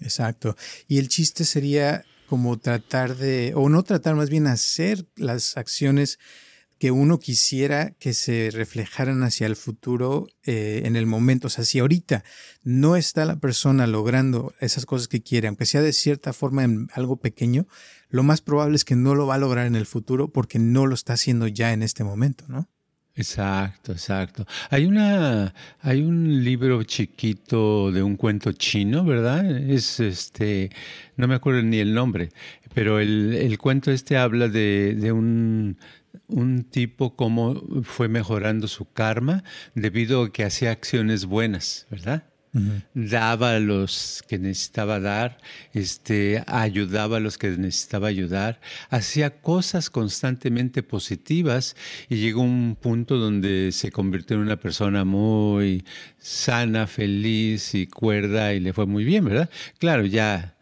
exacto. 0.00 0.56
Y 0.88 0.98
el 0.98 1.08
chiste 1.08 1.44
sería 1.44 2.04
como 2.26 2.58
tratar 2.58 3.16
de, 3.16 3.52
o 3.54 3.68
no 3.70 3.82
tratar, 3.82 4.14
más 4.14 4.28
bien 4.28 4.46
hacer 4.46 5.06
las 5.16 5.56
acciones 5.56 6.18
que 6.78 6.90
uno 6.90 7.18
quisiera 7.18 7.90
que 7.98 8.14
se 8.14 8.50
reflejaran 8.52 9.22
hacia 9.22 9.46
el 9.46 9.56
futuro 9.56 10.28
eh, 10.44 10.82
en 10.84 10.96
el 10.96 11.06
momento. 11.06 11.48
O 11.48 11.50
sea, 11.50 11.64
si 11.64 11.80
ahorita 11.80 12.24
no 12.62 12.96
está 12.96 13.24
la 13.24 13.36
persona 13.36 13.86
logrando 13.86 14.54
esas 14.60 14.86
cosas 14.86 15.08
que 15.08 15.22
quiere, 15.22 15.48
aunque 15.48 15.66
sea 15.66 15.82
de 15.82 15.92
cierta 15.92 16.32
forma 16.32 16.64
en 16.64 16.88
algo 16.94 17.16
pequeño, 17.16 17.66
lo 18.08 18.22
más 18.22 18.40
probable 18.40 18.76
es 18.76 18.84
que 18.84 18.96
no 18.96 19.14
lo 19.14 19.26
va 19.26 19.34
a 19.34 19.38
lograr 19.38 19.66
en 19.66 19.76
el 19.76 19.86
futuro 19.86 20.32
porque 20.32 20.58
no 20.58 20.86
lo 20.86 20.94
está 20.94 21.14
haciendo 21.14 21.48
ya 21.48 21.72
en 21.72 21.82
este 21.82 22.04
momento, 22.04 22.44
¿no? 22.48 22.68
Exacto, 23.18 23.90
exacto. 23.90 24.46
Hay 24.70 24.86
una, 24.86 25.52
hay 25.80 26.02
un 26.02 26.44
libro 26.44 26.84
chiquito 26.84 27.90
de 27.90 28.00
un 28.00 28.16
cuento 28.16 28.52
chino, 28.52 29.04
¿verdad? 29.04 29.44
Es 29.68 29.98
este, 29.98 30.70
no 31.16 31.26
me 31.26 31.34
acuerdo 31.34 31.62
ni 31.62 31.78
el 31.78 31.94
nombre, 31.94 32.28
pero 32.74 33.00
el, 33.00 33.34
el 33.34 33.58
cuento 33.58 33.90
este 33.90 34.16
habla 34.16 34.46
de, 34.46 34.94
de 34.94 35.10
un 35.10 35.78
un 36.26 36.64
tipo 36.64 37.16
cómo 37.16 37.62
fue 37.82 38.08
mejorando 38.08 38.68
su 38.68 38.90
karma 38.92 39.44
debido 39.74 40.22
a 40.24 40.32
que 40.32 40.44
hacía 40.44 40.70
acciones 40.70 41.24
buenas, 41.24 41.86
¿verdad? 41.90 42.24
daba 42.94 43.52
a 43.52 43.60
los 43.60 44.24
que 44.26 44.38
necesitaba 44.38 45.00
dar, 45.00 45.38
este, 45.72 46.42
ayudaba 46.46 47.18
a 47.18 47.20
los 47.20 47.38
que 47.38 47.50
necesitaba 47.50 48.08
ayudar, 48.08 48.60
hacía 48.90 49.40
cosas 49.40 49.90
constantemente 49.90 50.82
positivas 50.82 51.76
y 52.08 52.16
llegó 52.16 52.42
un 52.42 52.76
punto 52.80 53.16
donde 53.16 53.70
se 53.72 53.90
convirtió 53.90 54.36
en 54.36 54.42
una 54.42 54.56
persona 54.56 55.04
muy 55.04 55.84
sana, 56.18 56.86
feliz 56.86 57.74
y 57.74 57.86
cuerda 57.86 58.54
y 58.54 58.60
le 58.60 58.72
fue 58.72 58.86
muy 58.86 59.04
bien, 59.04 59.24
¿verdad? 59.24 59.50
Claro, 59.78 60.04
ya 60.06 60.57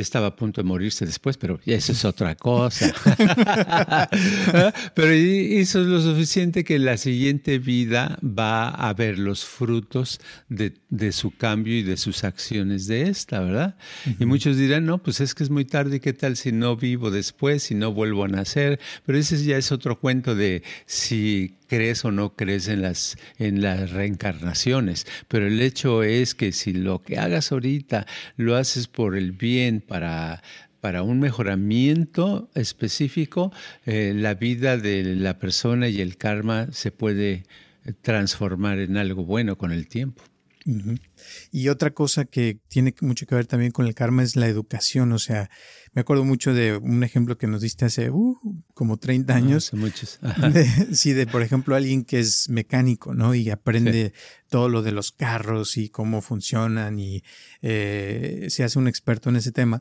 estaba 0.00 0.28
a 0.28 0.36
punto 0.36 0.62
de 0.62 0.68
morirse 0.68 1.06
después, 1.06 1.36
pero 1.36 1.60
eso 1.64 1.92
es 1.92 2.04
otra 2.04 2.34
cosa. 2.34 2.92
pero 4.94 5.14
hizo 5.14 5.80
lo 5.80 6.00
suficiente 6.00 6.64
que 6.64 6.78
la 6.78 6.96
siguiente 6.96 7.58
vida 7.58 8.18
va 8.22 8.68
a 8.68 8.92
ver 8.94 9.18
los 9.18 9.44
frutos 9.44 10.20
de, 10.48 10.72
su 11.12 11.30
cambio 11.36 11.76
y 11.76 11.82
de 11.82 11.96
sus 11.96 12.24
acciones 12.24 12.86
de 12.86 13.08
esta, 13.08 13.40
¿verdad? 13.40 13.76
Y 14.18 14.26
muchos 14.26 14.56
dirán, 14.56 14.86
no, 14.86 14.98
pues 15.02 15.20
es 15.20 15.34
que 15.34 15.44
es 15.44 15.50
muy 15.50 15.64
tarde, 15.64 16.00
¿qué 16.00 16.12
tal 16.12 16.36
si 16.36 16.52
no 16.52 16.76
vivo 16.76 17.10
después, 17.10 17.62
si 17.62 17.74
no 17.74 17.92
vuelvo 17.92 18.24
a 18.24 18.28
nacer? 18.28 18.80
Pero 19.06 19.18
ese 19.18 19.42
ya 19.44 19.56
es 19.56 19.72
otro 19.72 19.98
cuento 19.98 20.34
de 20.34 20.62
si 20.86 21.59
crees 21.70 22.04
o 22.04 22.10
no 22.10 22.34
crees 22.34 22.66
en 22.66 22.82
las, 22.82 23.16
en 23.38 23.62
las 23.62 23.92
reencarnaciones, 23.92 25.06
pero 25.28 25.46
el 25.46 25.62
hecho 25.62 26.02
es 26.02 26.34
que 26.34 26.50
si 26.50 26.72
lo 26.72 27.00
que 27.00 27.16
hagas 27.16 27.52
ahorita 27.52 28.06
lo 28.36 28.56
haces 28.56 28.88
por 28.88 29.16
el 29.16 29.30
bien, 29.30 29.80
para, 29.80 30.42
para 30.80 31.04
un 31.04 31.20
mejoramiento 31.20 32.50
específico, 32.56 33.52
eh, 33.86 34.12
la 34.16 34.34
vida 34.34 34.78
de 34.78 35.14
la 35.14 35.38
persona 35.38 35.88
y 35.88 36.00
el 36.00 36.16
karma 36.16 36.66
se 36.72 36.90
puede 36.90 37.44
transformar 38.02 38.80
en 38.80 38.96
algo 38.96 39.24
bueno 39.24 39.56
con 39.56 39.70
el 39.70 39.86
tiempo. 39.86 40.24
Y 41.50 41.68
otra 41.68 41.90
cosa 41.90 42.24
que 42.24 42.58
tiene 42.68 42.94
mucho 43.00 43.26
que 43.26 43.34
ver 43.34 43.46
también 43.46 43.72
con 43.72 43.86
el 43.86 43.94
karma 43.94 44.22
es 44.22 44.36
la 44.36 44.46
educación. 44.46 45.12
O 45.12 45.18
sea, 45.18 45.50
me 45.92 46.02
acuerdo 46.02 46.24
mucho 46.24 46.52
de 46.54 46.76
un 46.76 47.02
ejemplo 47.02 47.38
que 47.38 47.46
nos 47.46 47.62
diste 47.62 47.84
hace 47.84 48.10
uh, 48.10 48.38
como 48.74 48.98
30 48.98 49.32
ah, 49.32 49.36
años. 49.36 49.68
hace 49.68 49.76
muchos. 49.76 50.18
sí, 50.92 51.12
de 51.12 51.26
por 51.26 51.42
ejemplo 51.42 51.74
alguien 51.74 52.04
que 52.04 52.20
es 52.20 52.48
mecánico, 52.48 53.14
¿no? 53.14 53.34
Y 53.34 53.50
aprende 53.50 54.12
todo 54.48 54.68
lo 54.68 54.82
de 54.82 54.92
los 54.92 55.12
carros 55.12 55.76
y 55.76 55.88
cómo 55.88 56.20
funcionan 56.20 56.98
y 56.98 57.22
eh, 57.62 58.46
se 58.48 58.64
hace 58.64 58.78
un 58.78 58.88
experto 58.88 59.30
en 59.30 59.36
ese 59.36 59.52
tema. 59.52 59.80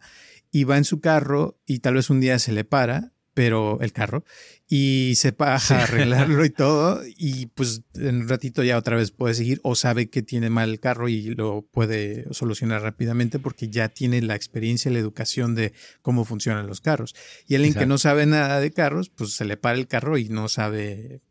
Y 0.52 0.64
va 0.64 0.78
en 0.78 0.86
su 0.86 1.00
carro 1.00 1.60
y 1.66 1.80
tal 1.80 1.96
vez 1.96 2.10
un 2.10 2.20
día 2.20 2.40
se 2.40 2.52
le 2.52 2.64
para 2.64 3.14
pero 3.40 3.80
el 3.80 3.94
carro 3.94 4.26
y 4.68 5.14
se 5.16 5.32
baja 5.32 5.80
a 5.80 5.84
arreglarlo 5.86 6.44
y 6.44 6.50
todo 6.50 7.02
y 7.08 7.46
pues 7.46 7.84
en 7.94 8.24
un 8.24 8.28
ratito 8.28 8.64
ya 8.64 8.78
otra 8.78 8.98
vez 8.98 9.12
puede 9.12 9.34
seguir 9.34 9.62
o 9.64 9.76
sabe 9.76 10.10
que 10.10 10.22
tiene 10.22 10.50
mal 10.50 10.72
el 10.72 10.82
carro 10.82 11.08
y 11.08 11.22
lo 11.36 11.62
puede 11.62 12.26
solucionar 12.34 12.82
rápidamente 12.82 13.40
porque 13.40 13.70
ya 13.70 13.88
tiene 13.88 14.22
la 14.22 14.36
experiencia 14.36 14.92
la 14.92 15.00
educación 15.00 15.56
de 15.56 15.72
cómo 16.02 16.26
funcionan 16.26 16.68
los 16.68 16.82
carros. 16.82 17.16
Y 17.48 17.56
alguien 17.56 17.76
que 17.76 17.86
no 17.86 17.98
sabe 17.98 18.26
nada 18.26 18.60
de 18.60 18.72
carros, 18.72 19.08
pues 19.08 19.32
se 19.36 19.46
le 19.46 19.56
para 19.56 19.78
el 19.78 19.88
carro 19.88 20.18
y 20.18 20.28
no 20.28 20.50
sabe 20.50 21.22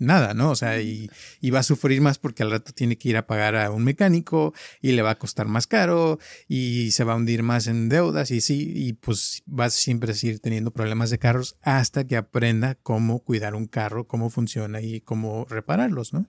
nada, 0.00 0.34
¿no? 0.34 0.50
O 0.50 0.56
sea, 0.56 0.80
y, 0.80 1.08
va 1.50 1.60
a 1.60 1.62
sufrir 1.62 2.00
más 2.00 2.18
porque 2.18 2.42
al 2.42 2.50
rato 2.50 2.72
tiene 2.72 2.96
que 2.96 3.08
ir 3.08 3.16
a 3.16 3.26
pagar 3.26 3.56
a 3.56 3.70
un 3.70 3.84
mecánico 3.84 4.54
y 4.80 4.92
le 4.92 5.02
va 5.02 5.10
a 5.10 5.18
costar 5.18 5.46
más 5.46 5.66
caro 5.66 6.18
y 6.46 6.90
se 6.92 7.04
va 7.04 7.14
a 7.14 7.16
hundir 7.16 7.42
más 7.42 7.66
en 7.66 7.88
deudas 7.88 8.30
y 8.30 8.40
sí, 8.40 8.72
y 8.74 8.92
pues 8.94 9.42
va 9.48 9.70
siempre 9.70 10.12
a 10.12 10.14
seguir 10.14 10.40
teniendo 10.40 10.70
problemas 10.70 11.10
de 11.10 11.18
carros 11.18 11.56
hasta 11.62 12.04
que 12.04 12.16
aprenda 12.16 12.76
cómo 12.76 13.20
cuidar 13.20 13.54
un 13.54 13.66
carro, 13.66 14.06
cómo 14.06 14.30
funciona 14.30 14.80
y 14.80 15.00
cómo 15.00 15.46
repararlos, 15.48 16.12
¿no? 16.12 16.26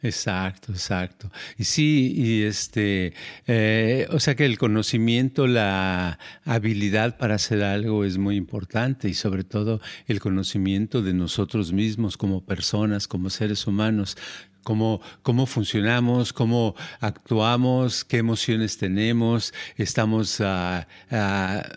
Exacto, 0.00 0.70
exacto. 0.70 1.28
Y 1.56 1.64
sí, 1.64 2.12
y 2.16 2.42
este, 2.44 3.14
eh, 3.48 4.06
o 4.12 4.20
sea 4.20 4.36
que 4.36 4.44
el 4.46 4.56
conocimiento, 4.56 5.48
la 5.48 6.20
habilidad 6.44 7.18
para 7.18 7.34
hacer 7.34 7.64
algo 7.64 8.04
es 8.04 8.16
muy 8.16 8.36
importante 8.36 9.08
y 9.08 9.14
sobre 9.14 9.42
todo 9.42 9.80
el 10.06 10.20
conocimiento 10.20 11.02
de 11.02 11.14
nosotros 11.14 11.72
mismos 11.72 12.16
como 12.16 12.44
personas, 12.44 13.08
como 13.08 13.28
seres 13.28 13.66
humanos 13.66 14.16
cómo, 14.62 15.00
cómo 15.22 15.46
funcionamos, 15.46 16.32
cómo 16.32 16.74
actuamos, 17.00 18.04
qué 18.04 18.18
emociones 18.18 18.76
tenemos. 18.76 19.54
Estamos, 19.76 20.40
uh, 20.40 20.84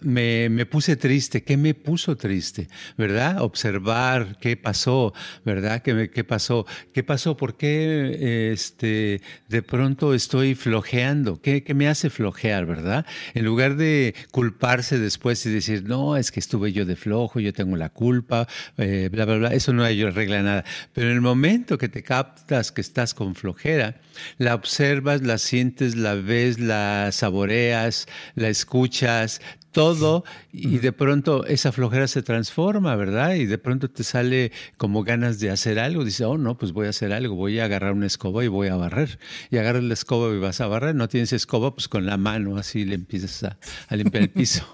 me, 0.02 0.50
me, 0.50 0.66
puse 0.66 0.96
triste, 0.96 1.44
¿qué 1.44 1.58
me 1.58 1.74
puso 1.74 2.18
triste? 2.18 2.68
¿Verdad? 2.98 3.42
Observar 3.42 4.38
qué 4.40 4.58
pasó, 4.58 5.14
¿verdad? 5.46 5.82
¿Qué, 5.82 6.10
qué 6.10 6.24
pasó? 6.24 6.66
¿Qué 6.94 7.04
pasó? 7.04 7.38
¿Por 7.38 7.58
qué 7.58 8.52
este, 8.52 9.22
de 9.48 9.62
pronto 9.62 10.14
estoy 10.14 10.56
flojeando? 10.56 11.42
¿Qué, 11.42 11.64
¿Qué 11.64 11.74
me 11.74 11.88
hace 11.88 12.10
flojear, 12.10 12.66
verdad? 12.66 13.06
En 13.34 13.46
lugar 13.46 13.78
de 13.78 14.16
culparse 14.32 15.00
después 15.00 15.46
y 15.46 15.50
decir, 15.50 15.84
no, 15.84 16.18
es 16.18 16.32
que 16.32 16.40
estuve 16.40 16.74
yo 16.74 16.86
de 16.86 16.96
flojo, 16.96 17.40
yo 17.40 17.54
tengo 17.54 17.78
la 17.78 17.90
culpa, 17.90 18.48
eh, 18.78 19.10
bla, 19.12 19.26
bla, 19.26 19.38
bla, 19.38 19.54
eso 19.54 19.74
no 19.74 19.84
arregla 19.84 20.42
nada. 20.42 20.66
Pero 20.94 21.08
en 21.08 21.14
el 21.14 21.22
momento 21.22 21.78
que 21.78 21.90
te 21.90 22.04
captas, 22.04 22.71
que 22.72 22.82
estás 22.82 23.14
con 23.14 23.36
flojera, 23.36 24.02
la 24.38 24.56
observas, 24.56 25.22
la 25.22 25.38
sientes, 25.38 25.96
la 25.96 26.16
ves, 26.16 26.60
la 26.60 27.12
saboreas, 27.12 28.08
la 28.36 28.50
escuchas, 28.50 29.42
todo 29.72 30.24
y 30.52 30.80
de 30.80 30.92
pronto 30.92 31.46
esa 31.46 31.72
flojera 31.72 32.08
se 32.08 32.22
transforma, 32.22 32.96
¿verdad? 32.96 33.36
Y 33.36 33.46
de 33.46 33.58
pronto 33.58 33.90
te 33.90 34.04
sale 34.04 34.52
como 34.78 35.04
ganas 35.04 35.40
de 35.40 35.50
hacer 35.50 35.80
algo. 35.80 36.04
Dices, 36.04 36.22
oh, 36.22 36.38
no, 36.38 36.58
pues 36.58 36.72
voy 36.74 36.88
a 36.88 36.90
hacer 36.90 37.14
algo, 37.14 37.36
voy 37.36 37.60
a 37.60 37.66
agarrar 37.66 37.94
una 37.94 38.08
escoba 38.08 38.44
y 38.44 38.48
voy 38.48 38.68
a 38.68 38.76
barrer. 38.76 39.20
Y 39.50 39.58
agarras 39.58 39.84
la 39.84 39.94
escoba 39.94 40.34
y 40.34 40.40
vas 40.40 40.62
a 40.62 40.68
barrer. 40.68 40.96
No 40.96 41.08
tienes 41.08 41.34
escoba, 41.34 41.74
pues 41.74 41.88
con 41.88 42.06
la 42.06 42.18
mano 42.18 42.58
así 42.58 42.86
le 42.86 42.96
empiezas 42.96 43.44
a, 43.44 43.58
a 43.88 43.96
limpiar 43.96 44.24
el 44.24 44.30
piso. 44.30 44.66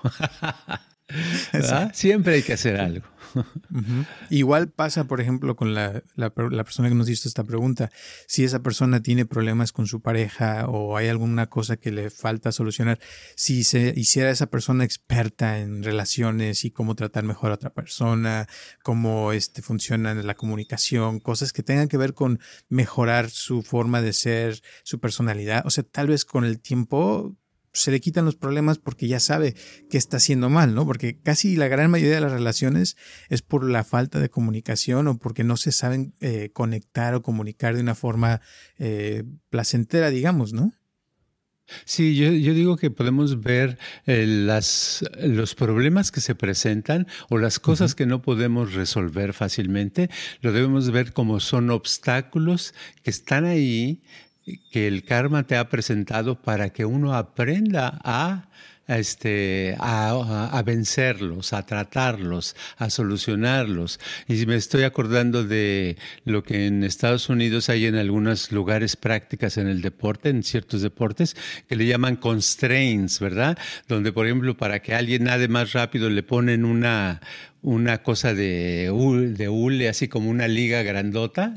Siempre 1.94 2.36
hay 2.36 2.44
que 2.44 2.54
hacer 2.54 2.80
algo. 2.80 3.06
Igual 4.30 4.70
pasa, 4.70 5.06
por 5.06 5.22
ejemplo, 5.22 5.56
con 5.56 5.74
la, 5.74 6.04
la, 6.16 6.30
persona 6.30 6.90
que 6.90 6.96
nos 6.96 7.10
hizo 7.10 7.28
esta 7.28 7.44
pregunta. 7.44 7.92
Si 8.28 8.44
esa 8.44 8.60
persona 8.60 9.02
tiene 9.02 9.26
problemas 9.26 9.72
con 9.72 9.88
su 9.88 10.02
pareja 10.02 10.68
o 10.68 10.98
hay 10.98 11.08
alguna 11.08 11.48
cosa 11.48 11.78
que 11.78 11.92
le 11.92 12.10
falta 12.10 12.52
solucionar, 12.52 13.00
si 13.36 13.64
se 13.64 13.94
hiciera 13.96 14.30
esa 14.30 14.48
persona 14.48 14.84
experta 14.84 15.60
en 15.60 15.84
relaciones 15.84 16.66
y 16.66 16.72
cómo 16.72 16.96
tratar 16.96 17.24
mejor 17.24 17.52
a 17.52 17.56
otra 17.56 17.74
persona, 17.74 18.48
cómo 18.84 19.32
este, 19.32 19.62
funciona 19.62 20.14
la 20.14 20.36
comunicación, 20.36 21.20
cosas 21.20 21.54
que 21.54 21.64
tengan 21.64 21.88
que 21.88 21.98
ver 21.98 22.14
con 22.14 22.40
mejorar 22.70 23.30
su 23.30 23.62
forma 23.62 24.02
de 24.02 24.14
ser, 24.14 24.62
su 24.84 25.00
personalidad. 25.00 25.66
O 25.66 25.70
sea, 25.70 25.84
tal 25.84 26.08
vez 26.08 26.26
con 26.26 26.46
el 26.46 26.60
tiempo 26.60 27.36
se 27.78 27.92
le 27.92 28.00
quitan 28.00 28.26
los 28.26 28.36
problemas 28.36 28.80
porque 28.80 29.08
ya 29.08 29.20
sabe 29.20 29.56
que 29.90 29.98
está 29.98 30.18
haciendo 30.18 30.50
mal, 30.50 30.74
¿no? 30.74 30.86
Porque 30.86 31.20
casi 31.20 31.56
la 31.56 31.68
gran 31.68 31.92
mayoría 31.92 32.16
de 32.16 32.22
las 32.22 32.32
relaciones 32.32 32.98
es 33.30 33.42
por 33.42 33.64
la 33.64 33.84
falta 33.84 34.20
de 34.20 34.30
comunicación 34.30 35.08
o 35.08 35.18
porque 35.18 35.44
no 35.44 35.58
se 35.58 35.72
saben 35.72 36.14
eh, 36.20 36.50
conectar 36.54 37.14
o 37.14 37.22
comunicar 37.22 37.76
de 37.76 37.82
una 37.82 37.96
forma 37.96 38.42
eh, 38.80 39.24
placentera, 39.50 40.10
digamos, 40.10 40.54
¿no? 40.54 40.74
Sí, 41.84 42.16
yo, 42.16 42.32
digo 42.32 42.78
que 42.78 42.92
podemos 42.92 43.42
ver 43.42 43.78
eh, 44.06 44.26
las, 44.26 45.04
los 45.22 45.54
problemas 45.54 46.12
que 46.12 46.22
se 46.22 46.34
presentan 46.34 47.08
o 47.30 47.38
las 47.38 47.60
cosas 47.60 47.94
que 47.94 48.06
no 48.06 48.22
podemos 48.22 48.74
resolver 48.74 49.34
fácilmente, 49.34 50.10
lo 50.40 50.54
debemos 50.54 50.90
ver 50.92 51.12
como 51.12 51.42
son 51.42 51.70
obstáculos 51.70 52.74
que 53.04 53.10
están 53.10 53.44
ahí 53.44 54.02
que 54.72 54.88
el 54.88 55.04
karma 55.04 55.44
te 55.44 55.58
ha 55.58 55.70
presentado 55.70 56.42
para 56.42 56.70
que 56.70 56.86
uno 56.86 57.16
aprenda 57.16 58.00
a, 58.04 58.50
este, 58.88 59.76
a, 59.80 60.62
vencerlos, 60.66 61.54
a 61.54 61.66
tratarlos, 61.66 62.56
a 62.78 62.90
solucionarlos. 62.90 64.00
Y 64.28 64.46
me 64.46 64.56
estoy 64.56 64.84
acordando 64.84 65.44
de 65.44 65.98
lo 66.24 66.44
que 66.44 66.68
en 66.68 66.84
Estados 66.84 67.30
Unidos 67.30 67.70
hay 67.70 67.86
en 67.86 67.96
algunos 67.96 68.52
lugares 68.52 68.96
prácticas 68.96 69.58
en 69.58 69.68
el 69.68 69.82
deporte, 69.82 70.30
en 70.30 70.44
ciertos 70.44 70.82
deportes, 70.82 71.36
que 71.68 71.76
le 71.76 71.86
llaman 71.86 72.16
constraints, 72.16 73.20
¿verdad? 73.20 73.58
Donde, 73.88 74.14
por 74.14 74.26
ejemplo, 74.26 74.56
para 74.56 74.82
que 74.82 74.94
alguien 74.94 75.26
nade 75.26 75.48
más 75.48 75.74
rápido 75.74 76.10
le 76.10 76.24
ponen 76.24 76.64
una, 76.64 77.20
una 77.62 78.04
cosa 78.04 78.34
de, 78.34 78.92
de 79.36 79.50
hule, 79.50 79.90
así 79.90 80.08
como 80.08 80.30
una 80.30 80.48
liga 80.48 80.84
grandota, 80.84 81.54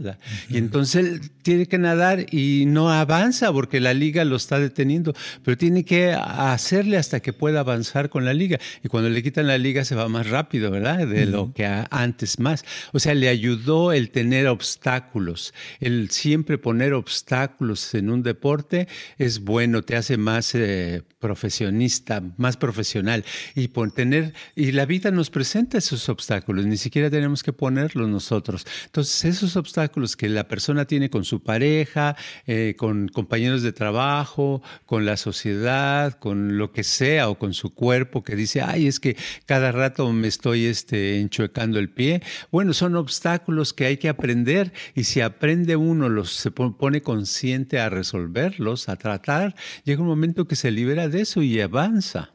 y 0.48 0.58
entonces 0.58 1.06
él 1.06 1.20
tiene 1.42 1.66
que 1.66 1.78
nadar 1.78 2.26
y 2.32 2.64
no 2.66 2.90
avanza 2.90 3.52
porque 3.52 3.80
la 3.80 3.94
liga 3.94 4.24
lo 4.24 4.36
está 4.36 4.58
deteniendo, 4.58 5.14
pero 5.44 5.56
tiene 5.56 5.84
que 5.84 6.12
hacerle 6.12 6.96
hasta 6.96 7.20
que 7.20 7.32
pueda 7.32 7.60
avanzar 7.60 8.08
con 8.08 8.24
la 8.24 8.34
liga. 8.34 8.58
Y 8.82 8.88
cuando 8.88 9.08
le 9.10 9.22
quitan 9.22 9.46
la 9.46 9.58
liga 9.58 9.84
se 9.84 9.94
va 9.94 10.08
más 10.08 10.28
rápido, 10.28 10.70
¿verdad? 10.70 11.06
De 11.06 11.26
lo 11.26 11.52
que 11.52 11.66
antes 11.90 12.38
más. 12.38 12.64
O 12.92 12.98
sea, 12.98 13.14
le 13.14 13.28
ayudó 13.28 13.92
el 13.92 14.10
tener 14.10 14.46
obstáculos, 14.46 15.54
el 15.80 16.10
siempre 16.10 16.58
poner 16.58 16.92
obstáculos 16.92 17.94
en 17.94 18.10
un 18.10 18.22
deporte 18.22 18.88
es 19.18 19.40
bueno, 19.40 19.82
te 19.82 19.96
hace 19.96 20.16
más 20.16 20.54
eh, 20.54 21.02
profesionista, 21.18 22.22
más 22.36 22.56
profesional. 22.56 23.24
Y 23.54 23.68
por 23.68 23.92
tener, 23.92 24.34
y 24.56 24.72
la 24.72 24.86
vida 24.86 25.10
nos 25.10 25.30
presenta 25.30 25.78
esos 25.92 26.08
obstáculos, 26.08 26.66
ni 26.66 26.76
siquiera 26.76 27.10
tenemos 27.10 27.42
que 27.42 27.52
ponerlos 27.52 28.08
nosotros. 28.08 28.66
Entonces, 28.86 29.24
esos 29.24 29.56
obstáculos 29.56 30.16
que 30.16 30.28
la 30.28 30.48
persona 30.48 30.84
tiene 30.84 31.10
con 31.10 31.24
su 31.24 31.42
pareja, 31.42 32.16
eh, 32.46 32.74
con 32.76 33.08
compañeros 33.08 33.62
de 33.62 33.72
trabajo, 33.72 34.62
con 34.86 35.04
la 35.04 35.16
sociedad, 35.16 36.18
con 36.18 36.58
lo 36.58 36.72
que 36.72 36.84
sea, 36.84 37.28
o 37.28 37.38
con 37.38 37.54
su 37.54 37.74
cuerpo, 37.74 38.22
que 38.22 38.36
dice, 38.36 38.62
ay, 38.62 38.86
es 38.86 39.00
que 39.00 39.16
cada 39.46 39.72
rato 39.72 40.12
me 40.12 40.28
estoy 40.28 40.66
este, 40.66 41.20
enchuecando 41.20 41.78
el 41.78 41.90
pie. 41.90 42.22
Bueno, 42.50 42.72
son 42.72 42.96
obstáculos 42.96 43.72
que 43.72 43.86
hay 43.86 43.96
que 43.96 44.08
aprender 44.08 44.72
y 44.94 45.04
si 45.04 45.20
aprende 45.20 45.76
uno, 45.76 46.08
los, 46.08 46.32
se 46.32 46.50
pone 46.50 47.02
consciente 47.02 47.78
a 47.80 47.88
resolverlos, 47.88 48.88
a 48.88 48.96
tratar, 48.96 49.54
llega 49.84 50.02
un 50.02 50.08
momento 50.08 50.46
que 50.46 50.56
se 50.56 50.70
libera 50.70 51.08
de 51.08 51.22
eso 51.22 51.42
y 51.42 51.60
avanza 51.60 52.32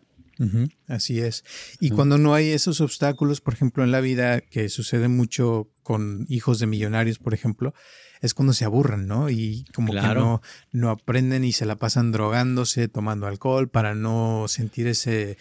así 0.87 1.19
es. 1.19 1.43
Y 1.79 1.91
cuando 1.91 2.17
no 2.17 2.33
hay 2.33 2.49
esos 2.49 2.81
obstáculos, 2.81 3.41
por 3.41 3.53
ejemplo, 3.53 3.83
en 3.83 3.91
la 3.91 4.01
vida, 4.01 4.41
que 4.41 4.69
sucede 4.69 5.07
mucho 5.07 5.69
con 5.83 6.25
hijos 6.29 6.59
de 6.59 6.67
millonarios, 6.67 7.19
por 7.19 7.33
ejemplo, 7.33 7.73
es 8.21 8.33
cuando 8.33 8.53
se 8.53 8.65
aburren, 8.65 9.07
¿no? 9.07 9.29
Y 9.29 9.65
como 9.73 9.93
que 9.93 10.01
no, 10.01 10.41
no 10.71 10.89
aprenden 10.89 11.43
y 11.43 11.51
se 11.51 11.65
la 11.65 11.75
pasan 11.75 12.11
drogándose, 12.11 12.87
tomando 12.87 13.27
alcohol 13.27 13.69
para 13.69 13.95
no 13.95 14.45
sentir 14.47 14.87
ese 14.87 15.37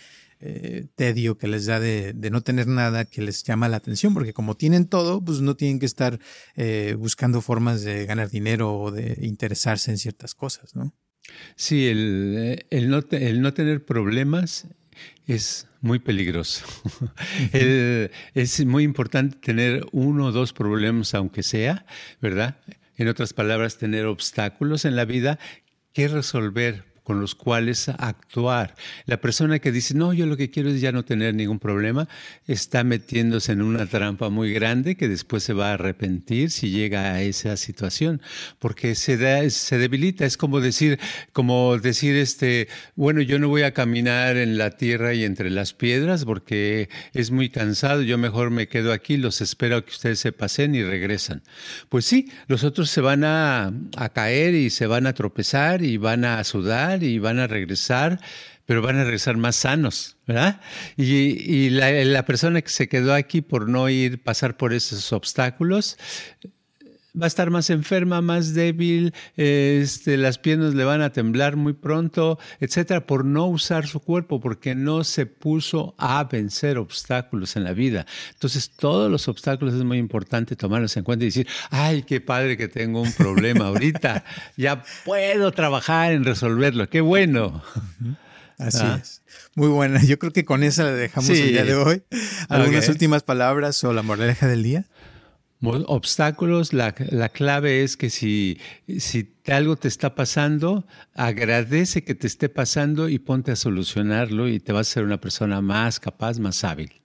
eh, 0.46 0.88
tedio 0.94 1.38
que 1.38 1.48
les 1.48 1.64
da 1.64 1.80
de, 1.80 2.12
no 2.30 2.42
tener 2.42 2.66
nada 2.66 3.06
que 3.06 3.22
les 3.22 3.44
llama 3.44 3.68
la 3.68 3.78
atención, 3.78 4.12
porque 4.12 4.34
como 4.34 4.56
tienen 4.56 4.86
todo, 4.86 5.24
pues 5.24 5.40
no 5.40 5.56
tienen 5.56 5.78
que 5.78 5.86
estar 5.86 6.18
eh, 6.56 6.96
buscando 6.98 7.40
formas 7.40 7.82
de 7.82 8.04
ganar 8.04 8.28
dinero 8.28 8.78
o 8.78 8.90
de 8.90 9.16
interesarse 9.22 9.90
en 9.90 9.96
ciertas 9.96 10.34
cosas, 10.34 10.76
¿no? 10.76 10.92
Sí, 11.56 11.86
el, 11.86 12.34
eh, 12.36 12.66
el, 12.68 12.90
no, 12.90 13.00
el 13.10 13.40
no 13.40 13.54
tener 13.54 13.86
problemas 13.86 14.66
es 15.26 15.66
muy 15.80 15.98
peligroso. 15.98 16.64
es 17.52 18.64
muy 18.64 18.84
importante 18.84 19.36
tener 19.38 19.86
uno 19.92 20.26
o 20.26 20.32
dos 20.32 20.52
problemas, 20.52 21.14
aunque 21.14 21.42
sea, 21.42 21.86
¿verdad? 22.20 22.56
En 22.96 23.08
otras 23.08 23.32
palabras, 23.32 23.76
tener 23.76 24.06
obstáculos 24.06 24.84
en 24.84 24.96
la 24.96 25.04
vida 25.04 25.38
que 25.92 26.08
resolver 26.08 26.93
con 27.04 27.20
los 27.20 27.34
cuales 27.34 27.88
actuar. 27.90 28.74
La 29.04 29.20
persona 29.20 29.58
que 29.58 29.70
dice, 29.70 29.94
no, 29.94 30.12
yo 30.14 30.26
lo 30.26 30.38
que 30.38 30.50
quiero 30.50 30.70
es 30.70 30.80
ya 30.80 30.90
no 30.90 31.04
tener 31.04 31.34
ningún 31.34 31.58
problema, 31.58 32.08
está 32.46 32.82
metiéndose 32.82 33.52
en 33.52 33.60
una 33.62 33.86
trampa 33.86 34.30
muy 34.30 34.52
grande 34.52 34.96
que 34.96 35.06
después 35.06 35.42
se 35.42 35.52
va 35.52 35.70
a 35.70 35.74
arrepentir 35.74 36.50
si 36.50 36.70
llega 36.70 37.12
a 37.12 37.22
esa 37.22 37.56
situación, 37.58 38.22
porque 38.58 38.94
se, 38.94 39.18
da, 39.18 39.48
se 39.50 39.76
debilita. 39.76 40.24
Es 40.24 40.38
como 40.38 40.60
decir, 40.60 40.98
como 41.32 41.78
decir, 41.78 42.16
este, 42.16 42.68
bueno, 42.96 43.20
yo 43.20 43.38
no 43.38 43.48
voy 43.48 43.62
a 43.62 43.74
caminar 43.74 44.38
en 44.38 44.56
la 44.56 44.70
tierra 44.70 45.12
y 45.12 45.24
entre 45.24 45.50
las 45.50 45.74
piedras 45.74 46.24
porque 46.24 46.88
es 47.12 47.30
muy 47.30 47.50
cansado, 47.50 48.00
yo 48.00 48.16
mejor 48.16 48.50
me 48.50 48.66
quedo 48.66 48.92
aquí, 48.92 49.18
los 49.18 49.42
espero 49.42 49.76
a 49.76 49.84
que 49.84 49.90
ustedes 49.90 50.20
se 50.20 50.32
pasen 50.32 50.74
y 50.74 50.82
regresan. 50.82 51.42
Pues 51.90 52.06
sí, 52.06 52.32
los 52.46 52.64
otros 52.64 52.88
se 52.88 53.02
van 53.02 53.24
a, 53.24 53.74
a 53.96 54.08
caer 54.08 54.54
y 54.54 54.70
se 54.70 54.86
van 54.86 55.06
a 55.06 55.12
tropezar 55.12 55.82
y 55.82 55.98
van 55.98 56.24
a 56.24 56.42
sudar 56.44 56.93
y 57.02 57.18
van 57.18 57.38
a 57.38 57.46
regresar, 57.46 58.20
pero 58.66 58.82
van 58.82 58.96
a 58.96 59.04
regresar 59.04 59.36
más 59.36 59.56
sanos, 59.56 60.16
¿verdad? 60.26 60.60
Y, 60.96 61.70
la, 61.70 62.24
persona 62.24 62.62
que 62.62 62.70
se 62.70 62.88
quedó 62.88 63.12
aquí 63.14 63.42
por 63.42 63.68
no 63.68 63.88
ir, 63.88 64.22
pasar 64.22 64.56
por 64.56 64.72
esos 64.72 65.12
obstáculos, 65.12 65.98
va 67.20 67.26
a 67.26 67.28
estar 67.28 67.50
más 67.50 67.70
enferma, 67.70 68.20
más 68.20 68.54
débil, 68.54 69.14
este, 69.36 70.16
las 70.16 70.38
piernas 70.38 70.74
le 70.74 70.84
van 70.84 71.00
a 71.02 71.10
temblar 71.10 71.56
muy 71.56 71.72
pronto, 71.72 72.38
etcétera, 72.60 73.06
por 73.06 73.24
no 73.24 73.46
usar 73.46 73.86
su 73.86 74.00
cuerpo, 74.00 74.40
porque 74.40 74.74
no 74.74 75.04
se 75.04 75.26
puso 75.26 75.94
a 75.98 76.24
vencer 76.24 76.78
obstáculos 76.78 77.56
en 77.56 77.64
la 77.64 77.72
vida. 77.72 78.06
Entonces, 78.32 78.70
todos 78.70 79.10
los 79.10 79.28
obstáculos 79.28 79.74
es 79.74 79.84
muy 79.84 79.98
importante 79.98 80.56
tomarlos 80.56 80.96
en 80.96 81.04
cuenta 81.04 81.24
y 81.24 81.28
decir, 81.28 81.46
ay, 81.70 82.02
qué 82.02 82.20
padre 82.20 82.56
que 82.56 82.68
tengo 82.68 83.00
un 83.00 83.12
problema 83.12 83.66
ahorita, 83.66 84.24
ya 84.56 84.82
puedo 85.04 85.52
trabajar 85.52 86.12
en 86.12 86.24
resolverlo, 86.24 86.88
qué 86.88 87.00
bueno. 87.00 87.62
Así 88.58 88.78
ah. 88.82 88.98
es. 89.00 89.22
Muy 89.56 89.68
buena. 89.68 90.02
Yo 90.02 90.18
creo 90.18 90.32
que 90.32 90.44
con 90.44 90.62
esa 90.62 90.84
la 90.84 90.92
dejamos 90.92 91.30
el 91.30 91.48
día 91.48 91.64
de 91.64 91.74
hoy. 91.74 92.02
¿Algunas 92.48 92.88
últimas 92.88 93.22
palabras 93.22 93.82
o 93.84 93.92
la 93.92 94.02
moraleja 94.02 94.46
del 94.46 94.62
día? 94.62 94.84
Obstáculos, 95.66 96.72
la, 96.72 96.94
la, 97.10 97.28
clave 97.28 97.82
es 97.82 97.96
que 97.96 98.10
si, 98.10 98.58
si 98.98 99.34
algo 99.46 99.76
te 99.76 99.88
está 99.88 100.14
pasando, 100.14 100.86
agradece 101.14 102.04
que 102.04 102.14
te 102.14 102.26
esté 102.26 102.48
pasando 102.48 103.08
y 103.08 103.18
ponte 103.18 103.52
a 103.52 103.56
solucionarlo 103.56 104.48
y 104.48 104.60
te 104.60 104.72
vas 104.72 104.88
a 104.88 104.92
ser 104.94 105.04
una 105.04 105.20
persona 105.20 105.60
más 105.60 106.00
capaz, 106.00 106.38
más 106.38 106.64
hábil. 106.64 107.03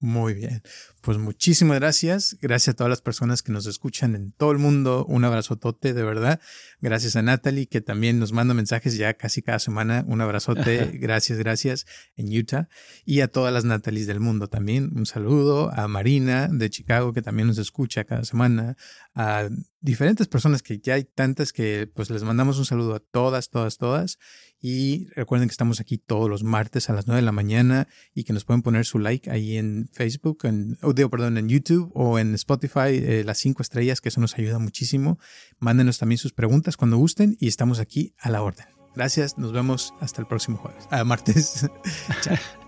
Muy 0.00 0.34
bien. 0.34 0.62
Pues 1.00 1.18
muchísimas 1.18 1.80
gracias. 1.80 2.36
Gracias 2.40 2.74
a 2.74 2.76
todas 2.76 2.90
las 2.90 3.00
personas 3.00 3.42
que 3.42 3.50
nos 3.50 3.66
escuchan 3.66 4.14
en 4.14 4.30
todo 4.30 4.52
el 4.52 4.58
mundo. 4.58 5.04
Un 5.06 5.24
abrazotote, 5.24 5.92
de 5.92 6.02
verdad. 6.04 6.40
Gracias 6.80 7.16
a 7.16 7.22
Natalie, 7.22 7.66
que 7.66 7.80
también 7.80 8.20
nos 8.20 8.30
manda 8.30 8.54
mensajes 8.54 8.96
ya 8.96 9.14
casi 9.14 9.42
cada 9.42 9.58
semana. 9.58 10.04
Un 10.06 10.20
abrazote. 10.20 10.90
gracias, 11.00 11.38
gracias 11.38 11.86
en 12.14 12.28
Utah. 12.36 12.68
Y 13.04 13.22
a 13.22 13.28
todas 13.28 13.52
las 13.52 13.64
Natalies 13.64 14.06
del 14.06 14.20
mundo 14.20 14.46
también. 14.46 14.92
Un 14.94 15.04
saludo 15.04 15.72
a 15.72 15.88
Marina 15.88 16.46
de 16.46 16.70
Chicago, 16.70 17.12
que 17.12 17.22
también 17.22 17.48
nos 17.48 17.58
escucha 17.58 18.04
cada 18.04 18.24
semana. 18.24 18.76
A 19.14 19.48
diferentes 19.80 20.28
personas 20.28 20.62
que 20.62 20.78
ya 20.78 20.94
hay 20.94 21.04
tantas 21.04 21.52
que 21.52 21.90
pues 21.92 22.10
les 22.10 22.22
mandamos 22.22 22.58
un 22.58 22.64
saludo 22.64 22.94
a 22.94 23.00
todas, 23.00 23.50
todas, 23.50 23.78
todas. 23.78 24.18
Y 24.60 25.06
recuerden 25.14 25.48
que 25.48 25.52
estamos 25.52 25.80
aquí 25.80 25.98
todos 25.98 26.28
los 26.28 26.42
martes 26.42 26.90
a 26.90 26.92
las 26.92 27.06
9 27.06 27.20
de 27.20 27.24
la 27.24 27.32
mañana 27.32 27.88
y 28.14 28.24
que 28.24 28.32
nos 28.32 28.44
pueden 28.44 28.62
poner 28.62 28.84
su 28.84 28.98
like 28.98 29.30
ahí 29.30 29.56
en 29.56 29.88
Facebook, 29.92 30.40
en, 30.44 30.78
perdón, 31.10 31.38
en 31.38 31.48
YouTube 31.48 31.90
o 31.94 32.18
en 32.18 32.34
Spotify, 32.34 32.90
eh, 32.90 33.22
las 33.24 33.38
cinco 33.38 33.62
estrellas, 33.62 34.00
que 34.00 34.08
eso 34.08 34.20
nos 34.20 34.36
ayuda 34.36 34.58
muchísimo. 34.58 35.18
Mándenos 35.58 35.98
también 35.98 36.18
sus 36.18 36.32
preguntas 36.32 36.76
cuando 36.76 36.96
gusten 36.96 37.36
y 37.38 37.48
estamos 37.48 37.78
aquí 37.78 38.14
a 38.18 38.30
la 38.30 38.42
orden. 38.42 38.66
Gracias, 38.94 39.38
nos 39.38 39.52
vemos 39.52 39.94
hasta 40.00 40.20
el 40.20 40.26
próximo 40.26 40.58
jueves. 40.58 40.86
Ah, 40.90 41.04
martes. 41.04 41.68
Chao. 42.22 42.67